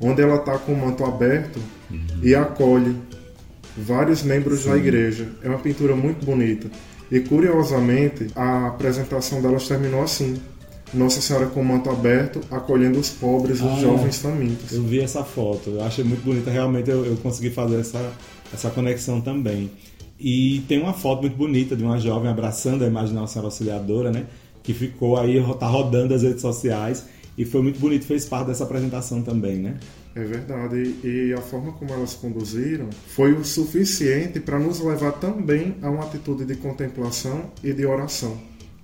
onde 0.00 0.22
ela 0.22 0.36
está 0.36 0.58
com 0.58 0.72
o 0.72 0.78
manto 0.78 1.04
aberto 1.04 1.58
uhum. 1.90 2.06
e 2.22 2.34
acolhe 2.34 2.96
vários 3.76 4.22
membros 4.22 4.60
Sim. 4.60 4.70
da 4.70 4.76
igreja. 4.76 5.28
É 5.42 5.48
uma 5.48 5.58
pintura 5.58 5.94
muito 5.94 6.24
bonita. 6.24 6.68
E 7.10 7.20
curiosamente, 7.20 8.28
a 8.34 8.68
apresentação 8.68 9.40
delas 9.40 9.66
terminou 9.68 10.02
assim. 10.02 10.36
Nossa 10.94 11.20
Senhora 11.20 11.46
com 11.46 11.60
o 11.60 11.64
manto 11.64 11.90
aberto, 11.90 12.40
acolhendo 12.48 12.98
os 12.98 13.10
pobres, 13.10 13.60
os 13.60 13.66
ah, 13.66 13.80
jovens 13.80 14.18
famintos. 14.18 14.72
Eu 14.72 14.84
vi 14.84 15.00
essa 15.00 15.24
foto, 15.24 15.70
eu 15.70 15.84
achei 15.84 16.04
muito 16.04 16.24
bonita. 16.24 16.50
Realmente 16.50 16.88
eu, 16.88 17.04
eu 17.04 17.16
consegui 17.16 17.50
fazer 17.50 17.80
essa, 17.80 18.12
essa 18.54 18.70
conexão 18.70 19.20
também. 19.20 19.70
E 20.18 20.62
tem 20.68 20.80
uma 20.80 20.92
foto 20.92 21.22
muito 21.22 21.36
bonita 21.36 21.76
de 21.76 21.82
uma 21.82 21.98
jovem 21.98 22.30
abraçando 22.30 22.84
a 22.84 22.86
imagem 22.86 23.14
da 23.14 23.20
Nossa 23.20 23.34
Senhora 23.34 23.48
Auxiliadora, 23.48 24.10
né? 24.12 24.26
que 24.66 24.74
ficou 24.74 25.16
aí, 25.16 25.40
tá 25.60 25.68
rodando 25.68 26.12
as 26.12 26.24
redes 26.24 26.40
sociais 26.40 27.06
e 27.38 27.44
foi 27.44 27.62
muito 27.62 27.78
bonito, 27.78 28.04
fez 28.04 28.24
parte 28.24 28.48
dessa 28.48 28.64
apresentação 28.64 29.22
também, 29.22 29.58
né? 29.58 29.76
É 30.16 30.24
verdade, 30.24 30.94
e 31.04 31.34
a 31.34 31.42
forma 31.42 31.72
como 31.72 31.92
elas 31.92 32.14
conduziram 32.14 32.88
foi 33.08 33.34
o 33.34 33.44
suficiente 33.44 34.40
para 34.40 34.58
nos 34.58 34.80
levar 34.80 35.12
também 35.12 35.74
a 35.82 35.90
uma 35.90 36.04
atitude 36.04 36.46
de 36.46 36.56
contemplação 36.56 37.50
e 37.62 37.70
de 37.70 37.84
oração. 37.84 38.38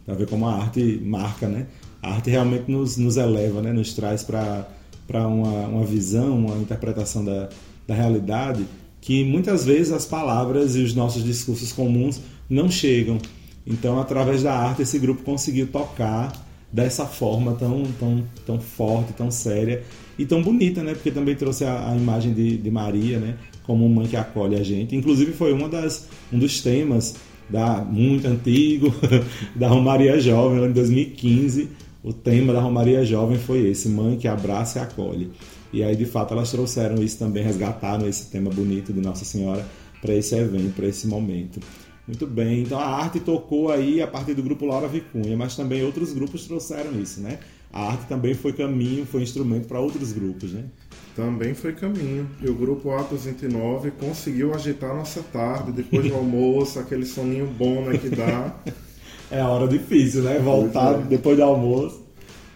Para 0.04 0.14
ver 0.14 0.28
como 0.28 0.46
a 0.46 0.56
arte 0.56 1.00
marca, 1.02 1.48
né? 1.48 1.68
A 2.02 2.16
arte 2.16 2.28
realmente 2.28 2.70
nos, 2.70 2.98
nos 2.98 3.16
eleva, 3.16 3.62
né? 3.62 3.72
nos 3.72 3.94
traz 3.94 4.22
para 4.22 4.66
uma, 5.08 5.68
uma 5.68 5.86
visão, 5.86 6.36
uma 6.36 6.58
interpretação 6.58 7.24
da, 7.24 7.48
da 7.88 7.94
realidade 7.94 8.66
que 9.00 9.24
muitas 9.24 9.64
vezes 9.64 9.90
as 9.90 10.04
palavras 10.04 10.76
e 10.76 10.80
os 10.80 10.94
nossos 10.94 11.24
discursos 11.24 11.72
comuns 11.72 12.20
não 12.46 12.70
chegam. 12.70 13.16
Então, 13.66 13.98
através 13.98 14.42
da 14.42 14.54
arte, 14.54 14.82
esse 14.82 14.98
grupo 14.98 15.22
conseguiu 15.22 15.66
tocar 15.66 16.30
dessa 16.73 17.07
forma 17.07 17.52
tão, 17.55 17.83
tão, 17.99 18.25
tão 18.47 18.61
forte, 18.61 19.12
tão 19.12 19.31
séria 19.31 19.83
e 20.19 20.25
tão 20.25 20.43
bonita, 20.43 20.83
né? 20.83 20.95
Porque 20.95 21.11
também 21.11 21.35
trouxe 21.35 21.64
a, 21.64 21.91
a 21.91 21.97
imagem 21.97 22.33
de, 22.33 22.57
de, 22.57 22.71
Maria, 22.71 23.19
né? 23.19 23.37
Como 23.64 23.88
mãe 23.88 24.07
que 24.07 24.17
acolhe 24.17 24.57
a 24.57 24.62
gente. 24.62 24.97
Inclusive, 24.97 25.33
foi 25.33 25.52
uma 25.52 25.69
das, 25.69 26.09
um 26.33 26.38
dos 26.38 26.61
temas 26.61 27.14
da 27.49 27.85
muito 27.85 28.26
antigo 28.26 28.95
da 29.55 29.69
Romaria 29.69 30.19
Jovem, 30.19 30.61
lá 30.61 30.67
em 30.67 30.73
2015. 30.73 31.69
O 32.02 32.12
tema 32.12 32.52
da 32.52 32.61
Romaria 32.61 33.05
Jovem 33.05 33.38
foi 33.38 33.69
esse: 33.69 33.88
mãe 33.88 34.17
que 34.17 34.26
abraça 34.26 34.79
e 34.79 34.83
acolhe. 34.83 35.31
E 35.73 35.83
aí, 35.83 35.95
de 35.95 36.05
fato, 36.05 36.35
elas 36.35 36.50
trouxeram 36.50 37.02
isso 37.02 37.19
também, 37.19 37.43
resgataram 37.45 38.07
esse 38.07 38.31
tema 38.31 38.50
bonito 38.50 38.93
de 38.93 39.00
Nossa 39.00 39.25
Senhora 39.25 39.64
para 40.00 40.14
esse 40.14 40.35
evento, 40.35 40.75
para 40.75 40.87
esse 40.87 41.07
momento. 41.07 41.61
Muito 42.06 42.26
bem, 42.26 42.62
então 42.62 42.78
a 42.78 42.85
arte 42.85 43.21
tocou 43.21 43.71
aí 43.71 44.02
a 44.02 44.06
partir 44.09 44.35
do 44.35 44.42
grupo 44.42 44.66
Laura 44.66 44.88
Vicunha, 44.88 45.37
mas 45.37 45.54
também 45.54 45.85
outros 45.85 46.12
grupos 46.12 46.47
trouxeram 46.47 47.00
isso, 47.00 47.21
né? 47.21 47.38
A 47.73 47.90
arte 47.90 48.06
também 48.06 48.35
foi 48.35 48.52
caminho, 48.52 49.06
foi 49.06 49.23
instrumento 49.23 49.68
para 49.68 49.80
outros 49.80 50.12
grupos, 50.12 50.52
né? 50.52 50.64
Também 51.14 51.54
foi 51.54 51.73
caminho. 51.73 52.28
E 52.40 52.49
o 52.49 52.54
grupo 52.54 52.90
Atos 52.90 53.25
29 53.25 53.92
conseguiu 53.92 54.52
agitar 54.52 54.94
nossa 54.94 55.23
tarde, 55.23 55.73
depois 55.73 56.06
do 56.06 56.14
almoço, 56.14 56.78
aquele 56.78 57.06
soninho 57.06 57.47
bom 57.47 57.82
né, 57.82 57.97
que 57.97 58.09
dá. 58.09 58.56
é 59.30 59.40
a 59.40 59.49
hora 59.49 59.68
difícil, 59.68 60.23
né? 60.23 60.38
Voltar 60.38 60.94
é. 60.94 61.02
depois 61.04 61.37
do 61.37 61.44
almoço. 61.44 62.02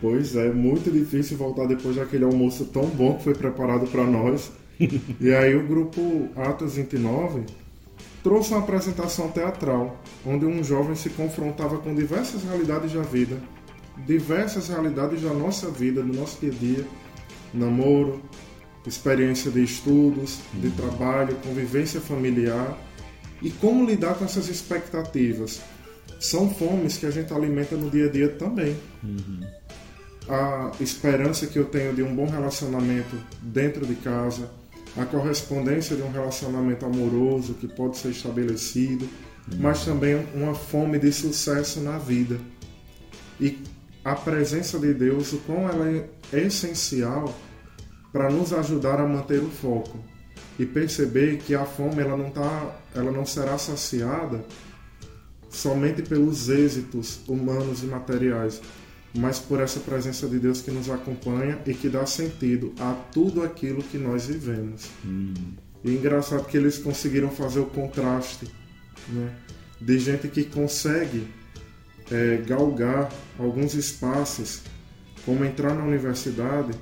Pois 0.01 0.37
é, 0.37 0.53
muito 0.53 0.91
difícil 0.91 1.39
voltar 1.39 1.67
depois 1.67 1.97
daquele 1.97 2.25
almoço 2.25 2.67
tão 2.67 2.87
bom 2.87 3.15
que 3.15 3.25
foi 3.25 3.35
preparado 3.35 3.87
para 3.87 4.05
nós. 4.05 4.51
e 5.21 5.33
aí 5.33 5.55
o 5.55 5.67
grupo 5.67 6.29
Atos 6.37 6.75
29 6.75 7.43
trouxe 8.27 8.51
uma 8.51 8.59
apresentação 8.59 9.29
teatral, 9.29 10.03
onde 10.27 10.45
um 10.45 10.61
jovem 10.65 10.97
se 10.97 11.11
confrontava 11.11 11.79
com 11.79 11.95
diversas 11.95 12.43
realidades 12.43 12.93
da 12.93 13.03
vida, 13.03 13.41
diversas 14.05 14.67
realidades 14.67 15.23
da 15.23 15.33
nossa 15.33 15.71
vida, 15.71 16.03
do 16.03 16.13
nosso 16.13 16.41
dia 16.41 16.51
a 16.51 16.55
dia, 16.55 16.85
namoro, 17.55 18.21
experiência 18.85 19.49
de 19.49 19.63
estudos, 19.63 20.41
de 20.55 20.71
trabalho, 20.71 21.37
convivência 21.37 22.01
familiar 22.01 22.77
e 23.41 23.49
como 23.49 23.87
lidar 23.87 24.15
com 24.15 24.25
essas 24.25 24.49
expectativas. 24.49 25.63
São 26.19 26.51
fomes 26.53 26.97
que 26.97 27.07
a 27.07 27.13
gente 27.13 27.33
alimenta 27.33 27.77
no 27.77 27.89
dia 27.89 28.07
a 28.07 28.11
dia 28.11 28.29
também. 28.31 28.77
Uhum. 29.05 29.41
A 30.29 30.73
esperança 30.81 31.47
que 31.47 31.61
eu 31.61 31.67
tenho 31.67 31.95
de 31.95 32.03
um 32.03 32.13
bom 32.13 32.27
relacionamento 32.27 33.17
dentro 33.41 33.87
de 33.87 33.95
casa, 33.95 34.51
a 34.97 35.05
correspondência 35.05 35.95
de 35.95 36.03
um 36.03 36.11
relacionamento 36.11 36.87
amoroso 36.87 37.55
que 37.55 37.69
pode 37.69 37.99
ser 37.99 38.11
estabelecido, 38.11 39.09
mas 39.59 39.85
também 39.85 40.27
uma 40.35 40.55
fome 40.55 40.99
de 40.99 41.13
sucesso 41.13 41.81
na 41.81 41.99
vida. 41.99 42.39
E 43.41 43.63
a 44.05 44.15
presença 44.15 44.79
de 44.79 44.95
Deus, 44.95 45.33
o 45.33 45.39
quão 45.39 45.69
ela 45.69 45.89
é 45.89 46.09
essencial 46.33 47.35
para 48.13 48.31
nos 48.31 48.53
ajudar 48.53 49.01
a 49.01 49.07
manter 49.07 49.41
o 49.41 49.51
foco 49.51 49.99
e 50.59 50.65
perceber 50.65 51.39
que 51.39 51.55
a 51.55 51.67
fome 51.67 52.01
ela 52.01 52.17
não 52.17 52.31
tá, 52.31 52.81
ela 52.95 53.11
não 53.11 53.27
será 53.27 53.59
saciada 53.59 54.43
somente 55.51 56.03
pelos 56.03 56.49
êxitos 56.49 57.21
humanos 57.29 57.83
e 57.83 57.87
materiais, 57.87 58.61
mas 59.17 59.39
por 59.39 59.61
essa 59.61 59.81
presença 59.81 60.29
de 60.29 60.39
Deus 60.39 60.61
que 60.61 60.71
nos 60.71 60.91
acompanha 60.91 61.59
e 61.67 61.75
que 61.75 61.89
dá 61.89 62.05
sentido 62.07 62.73
a 62.79 62.93
tudo 63.13 63.43
aquilo 63.43 63.83
que 63.83 63.99
nós 63.99 64.27
vivemos. 64.27 64.89
Hum. 65.05 65.35
E 65.83 65.91
é 65.91 65.93
engraçado 65.95 66.45
que 66.45 66.57
eles 66.57 66.79
conseguiram 66.79 67.31
fazer 67.31 67.61
o 67.61 67.67
contraste, 67.67 68.47
né? 69.09 69.31
De 69.81 69.99
gente 69.99 70.29
que 70.29 70.45
consegue 70.45 71.27
é, 72.11 72.39
galgar 72.47 73.11
alguns 73.39 73.75
espaços, 73.75 74.63
como 75.25 75.45
entrar 75.45 75.75
na 75.75 75.85
universidade, 75.85 76.73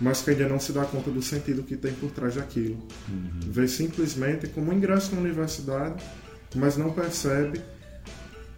mas 0.00 0.22
que 0.22 0.30
ainda 0.30 0.48
não 0.48 0.58
se 0.58 0.72
dá 0.72 0.84
conta 0.84 1.10
do 1.10 1.22
sentido 1.22 1.62
que 1.62 1.76
tem 1.76 1.92
por 1.94 2.10
trás 2.10 2.34
daquilo. 2.34 2.76
Uhum. 3.08 3.40
Vê 3.42 3.68
simplesmente 3.68 4.46
como 4.48 4.72
ingresso 4.72 5.14
na 5.14 5.20
universidade, 5.20 6.02
mas 6.54 6.76
não 6.76 6.92
percebe 6.92 7.60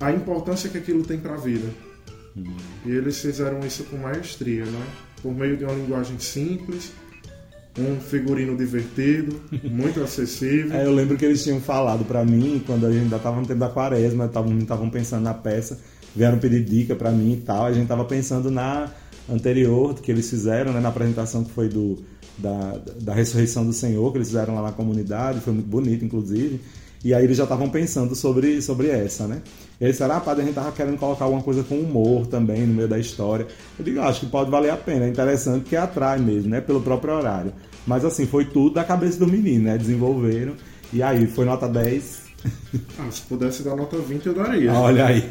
a 0.00 0.10
importância 0.12 0.70
que 0.70 0.78
aquilo 0.78 1.04
tem 1.04 1.18
para 1.18 1.34
a 1.34 1.36
vida. 1.36 1.68
Uhum. 2.36 2.56
E 2.84 2.90
eles 2.90 3.20
fizeram 3.20 3.60
isso 3.60 3.84
com 3.84 3.96
maestria, 3.96 4.64
né? 4.64 4.86
Por 5.22 5.32
meio 5.32 5.56
de 5.56 5.64
uma 5.64 5.74
linguagem 5.74 6.18
simples, 6.18 6.92
um 7.78 8.00
figurino 8.00 8.56
divertido, 8.56 9.40
muito 9.64 10.02
acessível. 10.02 10.72
É, 10.72 10.84
eu 10.84 10.92
lembro 10.92 11.16
que 11.16 11.24
eles 11.24 11.42
tinham 11.42 11.60
falado 11.60 12.04
para 12.04 12.24
mim, 12.24 12.62
quando 12.66 12.86
a 12.86 12.92
gente 12.92 13.04
ainda 13.04 13.16
estava 13.16 13.40
no 13.40 13.46
tempo 13.46 13.60
da 13.60 13.68
quaresma, 13.68 14.26
estavam 14.26 14.90
pensando 14.90 15.22
na 15.22 15.34
peça, 15.34 15.80
vieram 16.14 16.38
pedir 16.38 16.64
dica 16.64 16.94
para 16.94 17.10
mim 17.10 17.32
e 17.32 17.40
tal, 17.40 17.66
a 17.66 17.72
gente 17.72 17.84
estava 17.84 18.04
pensando 18.04 18.50
na 18.50 18.90
anterior 19.28 19.94
que 19.94 20.10
eles 20.10 20.28
fizeram, 20.28 20.72
né, 20.72 20.80
na 20.80 20.90
apresentação 20.90 21.44
que 21.44 21.50
foi 21.50 21.68
do, 21.68 22.02
da, 22.38 22.80
da 23.00 23.14
ressurreição 23.14 23.64
do 23.64 23.72
Senhor, 23.72 24.10
que 24.12 24.18
eles 24.18 24.28
fizeram 24.28 24.54
lá 24.54 24.62
na 24.62 24.72
comunidade, 24.72 25.40
foi 25.40 25.52
muito 25.52 25.68
bonito, 25.68 26.04
inclusive. 26.04 26.60
E 27.04 27.12
aí 27.12 27.22
eles 27.22 27.36
já 27.36 27.42
estavam 27.42 27.68
pensando 27.68 28.14
sobre, 28.14 28.62
sobre 28.62 28.88
essa, 28.88 29.26
né? 29.26 29.42
E 29.78 29.84
eles 29.84 29.96
disseram, 29.96 30.16
ah, 30.16 30.20
padre, 30.20 30.42
a 30.42 30.46
gente 30.46 30.54
tava 30.54 30.72
querendo 30.72 30.96
colocar 30.96 31.26
alguma 31.26 31.42
coisa 31.42 31.62
com 31.62 31.74
humor 31.76 32.26
também 32.26 32.66
no 32.66 32.72
meio 32.72 32.88
da 32.88 32.98
história. 32.98 33.46
Eu 33.78 33.84
digo, 33.84 34.00
ah, 34.00 34.08
acho 34.08 34.20
que 34.20 34.26
pode 34.26 34.50
valer 34.50 34.70
a 34.70 34.76
pena, 34.76 35.04
é 35.04 35.08
interessante 35.10 35.66
que 35.66 35.76
atrai 35.76 36.18
mesmo, 36.18 36.48
né? 36.48 36.62
Pelo 36.62 36.80
próprio 36.80 37.12
horário. 37.12 37.52
Mas 37.86 38.06
assim, 38.06 38.26
foi 38.26 38.46
tudo 38.46 38.76
da 38.76 38.84
cabeça 38.84 39.18
do 39.18 39.26
menino, 39.26 39.64
né? 39.64 39.76
Desenvolveram. 39.76 40.54
E 40.94 41.02
aí, 41.02 41.26
foi 41.26 41.44
nota 41.44 41.68
10. 41.68 42.24
Ah, 42.98 43.10
se 43.10 43.22
pudesse 43.22 43.62
dar 43.62 43.74
nota 43.74 43.96
20, 43.96 44.26
eu 44.26 44.34
daria. 44.34 44.72
Olha 44.72 45.06
aí. 45.06 45.22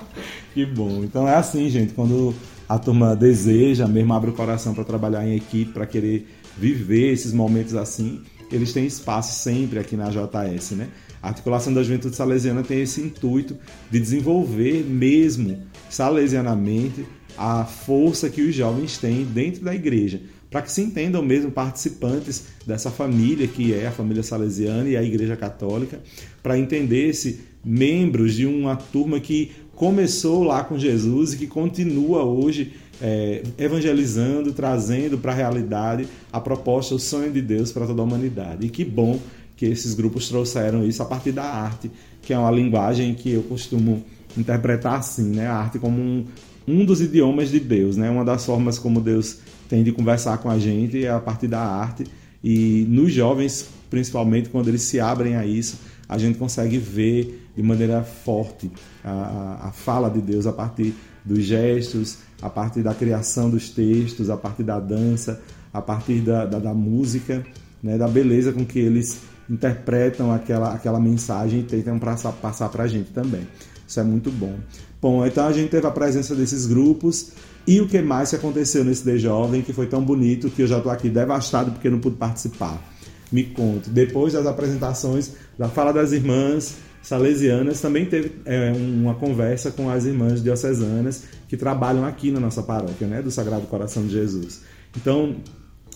que 0.52 0.66
bom. 0.66 1.02
Então 1.02 1.26
é 1.26 1.34
assim, 1.34 1.68
gente, 1.70 1.94
quando 1.94 2.34
a 2.68 2.78
turma 2.78 3.16
deseja, 3.16 3.86
mesmo 3.88 4.12
abre 4.12 4.30
o 4.30 4.34
coração 4.34 4.74
para 4.74 4.84
trabalhar 4.84 5.26
em 5.26 5.34
equipe, 5.34 5.72
para 5.72 5.86
querer 5.86 6.28
viver 6.58 7.12
esses 7.12 7.32
momentos 7.32 7.74
assim, 7.74 8.20
eles 8.52 8.72
têm 8.72 8.86
espaço 8.86 9.42
sempre 9.42 9.78
aqui 9.78 9.96
na 9.96 10.10
JS, 10.10 10.72
né? 10.72 10.88
A 11.22 11.28
articulação 11.28 11.72
da 11.72 11.82
juventude 11.82 12.14
salesiana 12.14 12.62
tem 12.62 12.80
esse 12.80 13.00
intuito 13.00 13.56
de 13.90 13.98
desenvolver 13.98 14.84
mesmo 14.84 15.62
salesianamente 15.90 17.04
a 17.36 17.64
força 17.64 18.28
que 18.28 18.42
os 18.42 18.54
jovens 18.54 18.98
têm 18.98 19.24
dentro 19.24 19.64
da 19.64 19.74
igreja, 19.74 20.20
para 20.50 20.62
que 20.62 20.72
se 20.72 20.80
entendam 20.80 21.22
mesmo 21.22 21.50
participantes 21.50 22.46
dessa 22.66 22.90
família 22.90 23.46
que 23.46 23.72
é 23.72 23.86
a 23.86 23.92
família 23.92 24.22
salesiana 24.22 24.88
e 24.88 24.96
a 24.96 25.02
Igreja 25.02 25.36
Católica, 25.36 26.00
para 26.42 26.58
entender-se 26.58 27.40
membros 27.64 28.34
de 28.34 28.46
uma 28.46 28.76
turma 28.76 29.20
que 29.20 29.52
começou 29.74 30.42
lá 30.42 30.64
com 30.64 30.78
Jesus 30.78 31.34
e 31.34 31.36
que 31.36 31.46
continua 31.46 32.24
hoje 32.24 32.72
é, 33.00 33.42
evangelizando, 33.56 34.52
trazendo 34.52 35.18
para 35.18 35.32
a 35.32 35.34
realidade 35.34 36.08
a 36.32 36.40
proposta, 36.40 36.94
o 36.94 36.98
sonho 36.98 37.30
de 37.30 37.40
Deus 37.40 37.70
para 37.70 37.86
toda 37.86 38.02
a 38.02 38.04
humanidade. 38.04 38.66
E 38.66 38.70
que 38.70 38.84
bom 38.84 39.20
que 39.58 39.66
esses 39.66 39.92
grupos 39.92 40.28
trouxeram 40.28 40.86
isso 40.86 41.02
a 41.02 41.04
partir 41.04 41.32
da 41.32 41.42
arte, 41.42 41.90
que 42.22 42.32
é 42.32 42.38
uma 42.38 42.50
linguagem 42.50 43.12
que 43.12 43.32
eu 43.32 43.42
costumo 43.42 44.04
interpretar 44.36 45.00
assim, 45.00 45.34
né? 45.34 45.48
A 45.48 45.54
arte 45.56 45.80
como 45.80 46.00
um, 46.00 46.24
um 46.66 46.84
dos 46.84 47.00
idiomas 47.00 47.50
de 47.50 47.58
Deus, 47.58 47.96
né? 47.96 48.08
Uma 48.08 48.24
das 48.24 48.46
formas 48.46 48.78
como 48.78 49.00
Deus 49.00 49.38
tem 49.68 49.82
de 49.82 49.90
conversar 49.90 50.38
com 50.38 50.48
a 50.48 50.60
gente 50.60 51.04
é 51.04 51.10
a 51.10 51.18
partir 51.18 51.48
da 51.48 51.60
arte. 51.60 52.04
E 52.42 52.86
nos 52.88 53.12
jovens, 53.12 53.68
principalmente 53.90 54.48
quando 54.48 54.68
eles 54.68 54.82
se 54.82 55.00
abrem 55.00 55.34
a 55.34 55.44
isso, 55.44 55.80
a 56.08 56.16
gente 56.16 56.38
consegue 56.38 56.78
ver 56.78 57.48
de 57.56 57.62
maneira 57.62 58.04
forte 58.04 58.70
a, 59.04 59.68
a 59.68 59.72
fala 59.72 60.08
de 60.08 60.20
Deus 60.20 60.46
a 60.46 60.52
partir 60.52 60.94
dos 61.24 61.42
gestos, 61.44 62.18
a 62.40 62.48
partir 62.48 62.82
da 62.82 62.94
criação 62.94 63.50
dos 63.50 63.70
textos, 63.70 64.30
a 64.30 64.36
partir 64.36 64.62
da 64.62 64.78
dança, 64.78 65.42
a 65.74 65.82
partir 65.82 66.20
da, 66.20 66.46
da, 66.46 66.60
da 66.60 66.72
música, 66.72 67.44
né, 67.82 67.98
da 67.98 68.06
beleza 68.06 68.52
com 68.52 68.64
que 68.64 68.78
eles 68.78 69.20
interpretam 69.48 70.32
aquela, 70.32 70.74
aquela 70.74 71.00
mensagem 71.00 71.60
e 71.60 71.62
tentam 71.62 71.98
passar, 71.98 72.68
para 72.68 72.84
a 72.84 72.86
gente 72.86 73.10
também. 73.10 73.46
Isso 73.86 73.98
é 73.98 74.02
muito 74.02 74.30
bom. 74.30 74.54
Bom, 75.00 75.24
então 75.24 75.46
a 75.46 75.52
gente 75.52 75.70
teve 75.70 75.86
a 75.86 75.90
presença 75.90 76.34
desses 76.34 76.66
grupos 76.66 77.32
e 77.66 77.80
o 77.80 77.88
que 77.88 78.00
mais 78.02 78.30
que 78.30 78.36
aconteceu 78.36 78.84
nesse 78.84 79.04
The 79.04 79.16
Jovem 79.16 79.62
que 79.62 79.72
foi 79.72 79.86
tão 79.86 80.02
bonito 80.02 80.50
que 80.50 80.62
eu 80.62 80.66
já 80.66 80.78
estou 80.78 80.92
aqui 80.92 81.08
devastado 81.08 81.72
porque 81.72 81.88
não 81.88 81.98
pude 81.98 82.16
participar. 82.16 82.82
Me 83.30 83.44
conte. 83.44 83.90
Depois 83.90 84.32
das 84.32 84.46
apresentações 84.46 85.32
da 85.58 85.68
Fala 85.68 85.92
das 85.92 86.12
Irmãs 86.12 86.76
Salesianas, 87.02 87.80
também 87.80 88.04
teve 88.06 88.32
é, 88.44 88.72
uma 88.72 89.14
conversa 89.14 89.70
com 89.70 89.88
as 89.88 90.04
irmãs 90.04 90.42
diocesanas 90.42 91.24
que 91.48 91.56
trabalham 91.56 92.04
aqui 92.04 92.30
na 92.30 92.40
nossa 92.40 92.62
paróquia, 92.62 93.06
né, 93.06 93.22
do 93.22 93.30
Sagrado 93.30 93.66
Coração 93.66 94.02
de 94.04 94.10
Jesus. 94.10 94.62
Então, 94.96 95.36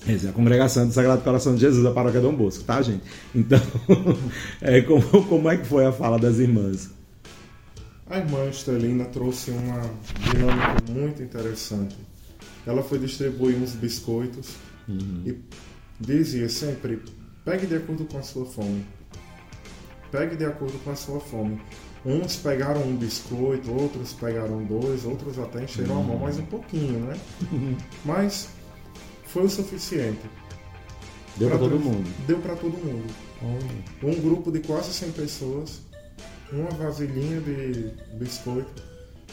essa 0.06 0.26
é 0.26 0.30
a 0.30 0.32
congregação 0.32 0.86
do 0.86 0.92
Sagrado 0.92 1.22
Coração 1.22 1.54
de 1.54 1.60
Jesus, 1.60 1.84
da 1.84 1.92
paróquia 1.92 2.20
Dom 2.20 2.34
Bosco, 2.34 2.64
tá, 2.64 2.82
gente? 2.82 3.02
Então, 3.34 3.60
é, 4.60 4.80
como, 4.82 5.02
como 5.26 5.48
é 5.48 5.56
que 5.56 5.66
foi 5.66 5.86
a 5.86 5.92
fala 5.92 6.18
das 6.18 6.38
irmãs? 6.38 6.90
A 8.10 8.18
irmã 8.18 8.48
Estelina 8.48 9.04
trouxe 9.06 9.52
uma 9.52 9.82
dinâmica 10.18 10.76
muito 10.90 11.22
interessante. 11.22 11.96
Ela 12.66 12.82
foi 12.82 12.98
distribuir 12.98 13.56
uns 13.56 13.72
biscoitos 13.72 14.56
uhum. 14.88 15.22
e 15.24 15.38
dizia 16.00 16.48
sempre: 16.48 17.00
pegue 17.44 17.66
de 17.66 17.76
acordo 17.76 18.04
com 18.04 18.18
a 18.18 18.22
sua 18.22 18.44
fome. 18.44 18.84
Pegue 20.10 20.36
de 20.36 20.44
acordo 20.44 20.78
com 20.84 20.90
a 20.90 20.96
sua 20.96 21.20
fome. 21.20 21.60
Uns 22.04 22.36
pegaram 22.36 22.82
um 22.82 22.96
biscoito, 22.96 23.72
outros 23.72 24.12
pegaram 24.12 24.62
dois, 24.64 25.06
outros 25.06 25.38
até 25.38 25.62
encheram 25.64 25.94
uhum. 25.94 26.00
a 26.00 26.04
mão 26.04 26.18
mais 26.18 26.38
um 26.38 26.44
pouquinho, 26.46 26.98
né? 27.00 27.16
Mas 28.04 28.48
foi 29.32 29.44
o 29.44 29.48
suficiente. 29.48 30.20
Deu 31.36 31.48
para 31.48 31.58
todo 31.58 31.78
mundo? 31.78 32.26
Deu 32.26 32.38
para 32.38 32.54
todo 32.54 32.72
mundo. 32.72 33.12
Oh. 33.42 34.06
Um 34.06 34.20
grupo 34.20 34.52
de 34.52 34.60
quase 34.60 34.92
100 34.92 35.12
pessoas, 35.12 35.80
uma 36.52 36.70
vasilhinha 36.70 37.40
de 37.40 37.94
biscoito, 38.18 38.82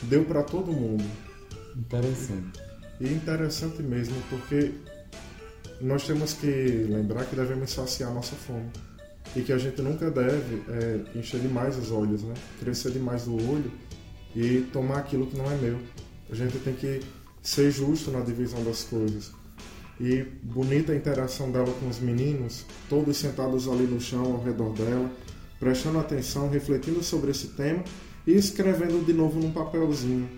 deu 0.03 0.23
para 0.23 0.41
todo 0.43 0.71
mundo. 0.71 1.03
Interessante. 1.75 2.59
E, 3.01 3.07
interessante 3.07 3.83
mesmo, 3.83 4.15
porque 4.29 4.71
nós 5.81 6.07
temos 6.07 6.33
que 6.33 6.47
lembrar 6.89 7.25
que 7.25 7.35
devemos 7.35 7.71
saciar 7.71 8.13
nossa 8.13 8.35
fome. 8.35 8.69
E 9.35 9.41
que 9.41 9.51
a 9.51 9.57
gente 9.57 9.81
nunca 9.81 10.09
deve 10.09 10.63
é, 10.69 11.19
encher 11.19 11.39
demais 11.41 11.77
os 11.77 11.91
olhos, 11.91 12.23
né? 12.23 12.33
Crescer 12.59 12.91
demais 12.91 13.27
o 13.27 13.35
olho 13.35 13.71
e 14.35 14.61
tomar 14.73 14.99
aquilo 14.99 15.27
que 15.27 15.37
não 15.37 15.51
é 15.51 15.55
meu. 15.57 15.77
A 16.31 16.35
gente 16.35 16.57
tem 16.59 16.73
que 16.73 17.01
ser 17.43 17.69
justo 17.69 18.09
na 18.09 18.21
divisão 18.21 18.63
das 18.63 18.83
coisas. 18.83 19.31
E 19.99 20.23
bonita 20.41 20.93
a 20.93 20.95
interação 20.95 21.51
dela 21.51 21.73
com 21.79 21.89
os 21.89 21.99
meninos, 21.99 22.65
todos 22.87 23.17
sentados 23.17 23.67
ali 23.67 23.83
no 23.83 23.99
chão 23.99 24.23
ao 24.33 24.43
redor 24.43 24.73
dela, 24.73 25.11
prestando 25.59 25.99
atenção, 25.99 26.49
refletindo 26.49 27.03
sobre 27.03 27.31
esse 27.31 27.47
tema 27.49 27.83
e 28.25 28.31
escrevendo 28.33 29.05
de 29.05 29.11
novo 29.11 29.39
num 29.39 29.51
papelzinho. 29.51 30.29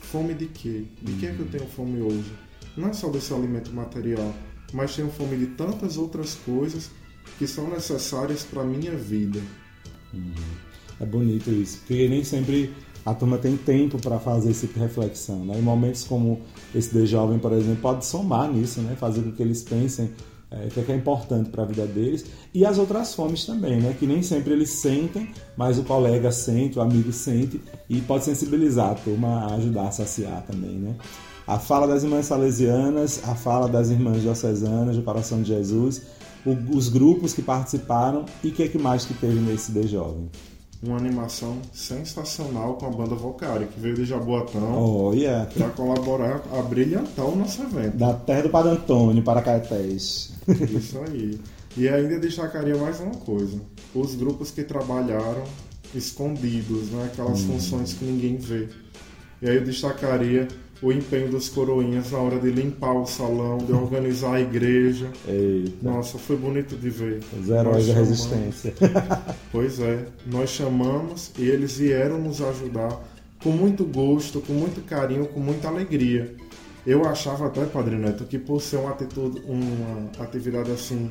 Fome 0.00 0.34
de 0.34 0.46
quê? 0.46 0.84
De 1.00 1.12
que 1.14 1.26
é 1.26 1.32
que 1.32 1.40
eu 1.40 1.46
tenho 1.46 1.66
fome 1.66 2.00
hoje? 2.00 2.32
Não 2.76 2.88
é 2.88 2.92
só 2.92 3.08
desse 3.08 3.32
alimento 3.32 3.72
material, 3.72 4.34
mas 4.72 4.94
tenho 4.96 5.08
fome 5.10 5.36
de 5.36 5.46
tantas 5.46 5.96
outras 5.96 6.34
coisas 6.34 6.90
que 7.38 7.46
são 7.46 7.70
necessárias 7.70 8.42
para 8.42 8.64
minha 8.64 8.96
vida. 8.96 9.40
Uhum. 10.12 10.32
É 10.98 11.04
bonito 11.04 11.50
isso, 11.50 11.78
porque 11.78 12.08
nem 12.08 12.24
sempre 12.24 12.72
a 13.06 13.14
turma 13.14 13.38
tem 13.38 13.56
tempo 13.56 14.00
para 14.00 14.18
fazer 14.18 14.50
esse 14.50 14.66
tipo 14.66 14.80
reflexão. 14.80 15.44
Né? 15.44 15.56
Em 15.56 15.62
momentos 15.62 16.02
como 16.02 16.40
esse 16.74 16.92
de 16.92 17.06
jovem, 17.06 17.38
por 17.38 17.52
exemplo, 17.52 17.80
pode 17.80 18.04
somar 18.04 18.50
nisso, 18.50 18.80
né? 18.80 18.96
fazer 18.98 19.22
com 19.22 19.30
que 19.30 19.40
eles 19.40 19.62
pensem 19.62 20.10
é, 20.50 20.66
o 20.66 20.70
que 20.70 20.80
é, 20.80 20.82
que 20.82 20.92
é 20.92 20.96
importante 20.96 21.50
para 21.50 21.62
a 21.62 21.66
vida 21.66 21.86
deles 21.86 22.24
e 22.52 22.66
as 22.66 22.78
outras 22.78 23.14
fomes 23.14 23.46
também, 23.46 23.80
né? 23.80 23.94
que 23.96 24.08
nem 24.08 24.22
sempre 24.22 24.52
eles 24.52 24.70
sentem, 24.70 25.30
mas 25.56 25.78
o 25.78 25.84
colega 25.84 26.32
sente, 26.32 26.80
o 26.80 26.82
amigo 26.82 27.12
sente 27.12 27.60
e 27.88 28.00
pode 28.00 28.24
sensibilizar 28.24 28.90
a 28.90 28.94
turma 28.94 29.44
a 29.44 29.54
ajudar 29.54 29.86
a 29.86 29.92
saciar 29.92 30.42
também. 30.42 30.72
Né? 30.72 30.96
A 31.46 31.60
fala 31.60 31.86
das 31.86 32.02
irmãs 32.02 32.26
salesianas, 32.26 33.22
a 33.22 33.36
fala 33.36 33.68
das 33.68 33.88
irmãs 33.88 34.20
diocesanas 34.20 34.96
do 34.96 35.02
Coração 35.02 35.42
de 35.42 35.48
Jesus, 35.48 36.02
o, 36.44 36.76
os 36.76 36.88
grupos 36.88 37.32
que 37.32 37.40
participaram 37.40 38.24
e 38.42 38.48
o 38.48 38.52
que, 38.52 38.64
é 38.64 38.68
que 38.68 38.78
mais 38.78 39.04
que 39.04 39.14
teve 39.14 39.38
nesse 39.38 39.70
de 39.70 39.86
jovem. 39.86 40.28
Uma 40.82 40.96
animação 40.96 41.58
sensacional 41.72 42.74
com 42.74 42.86
a 42.86 42.90
banda 42.90 43.14
Vocari, 43.14 43.66
que 43.66 43.80
veio 43.80 43.94
de 43.94 44.04
Jaboatão 44.04 44.82
Oh, 44.82 45.12
yeah. 45.12 45.46
para 45.52 45.68
colaborar 45.70 46.42
a 46.52 46.62
brilhantar 46.62 47.26
o 47.26 47.36
nosso 47.36 47.62
evento. 47.62 47.96
Da 47.96 48.12
terra 48.12 48.42
do 48.42 48.50
Padre 48.50 48.72
Antônio 48.72 49.22
para 49.22 49.42
Caetés. 49.42 50.32
Isso 50.48 50.98
aí. 51.06 51.40
E 51.76 51.88
ainda 51.88 52.18
destacaria 52.18 52.76
mais 52.76 53.00
uma 53.00 53.14
coisa: 53.14 53.60
os 53.94 54.14
grupos 54.14 54.50
que 54.50 54.62
trabalharam 54.62 55.44
escondidos, 55.94 56.90
né? 56.90 57.10
aquelas 57.12 57.40
funções 57.42 57.92
que 57.92 58.04
ninguém 58.04 58.36
vê. 58.36 58.68
E 59.42 59.48
aí 59.48 59.56
eu 59.56 59.64
destacaria 59.64 60.48
o 60.82 60.92
empenho 60.92 61.30
dos 61.30 61.48
coroinhas 61.48 62.10
na 62.12 62.18
hora 62.18 62.38
de 62.38 62.50
limpar 62.50 62.92
o 62.94 63.06
salão, 63.06 63.58
de 63.58 63.72
organizar 63.72 64.34
a 64.34 64.40
igreja. 64.40 65.10
Eita, 65.26 65.72
Nossa, 65.82 66.18
foi 66.18 66.36
bonito 66.36 66.76
de 66.76 66.90
ver. 66.90 67.20
os 67.40 67.48
heróis 67.48 67.86
da 67.86 67.94
resistência. 67.94 68.74
Pois 69.50 69.80
é, 69.80 70.06
nós 70.26 70.50
chamamos 70.50 71.32
e 71.38 71.44
eles 71.44 71.78
vieram 71.78 72.18
nos 72.18 72.42
ajudar 72.42 73.00
com 73.42 73.50
muito 73.50 73.84
gosto, 73.84 74.40
com 74.40 74.52
muito 74.52 74.82
carinho, 74.82 75.26
com 75.26 75.40
muita 75.40 75.68
alegria. 75.68 76.34
Eu 76.86 77.04
achava 77.06 77.46
até, 77.46 77.64
Padre 77.64 77.96
Neto, 77.96 78.24
que 78.24 78.38
por 78.38 78.60
ser 78.60 78.76
uma, 78.76 78.90
atitude, 78.90 79.42
uma 79.46 80.10
atividade 80.18 80.70
assim 80.70 81.10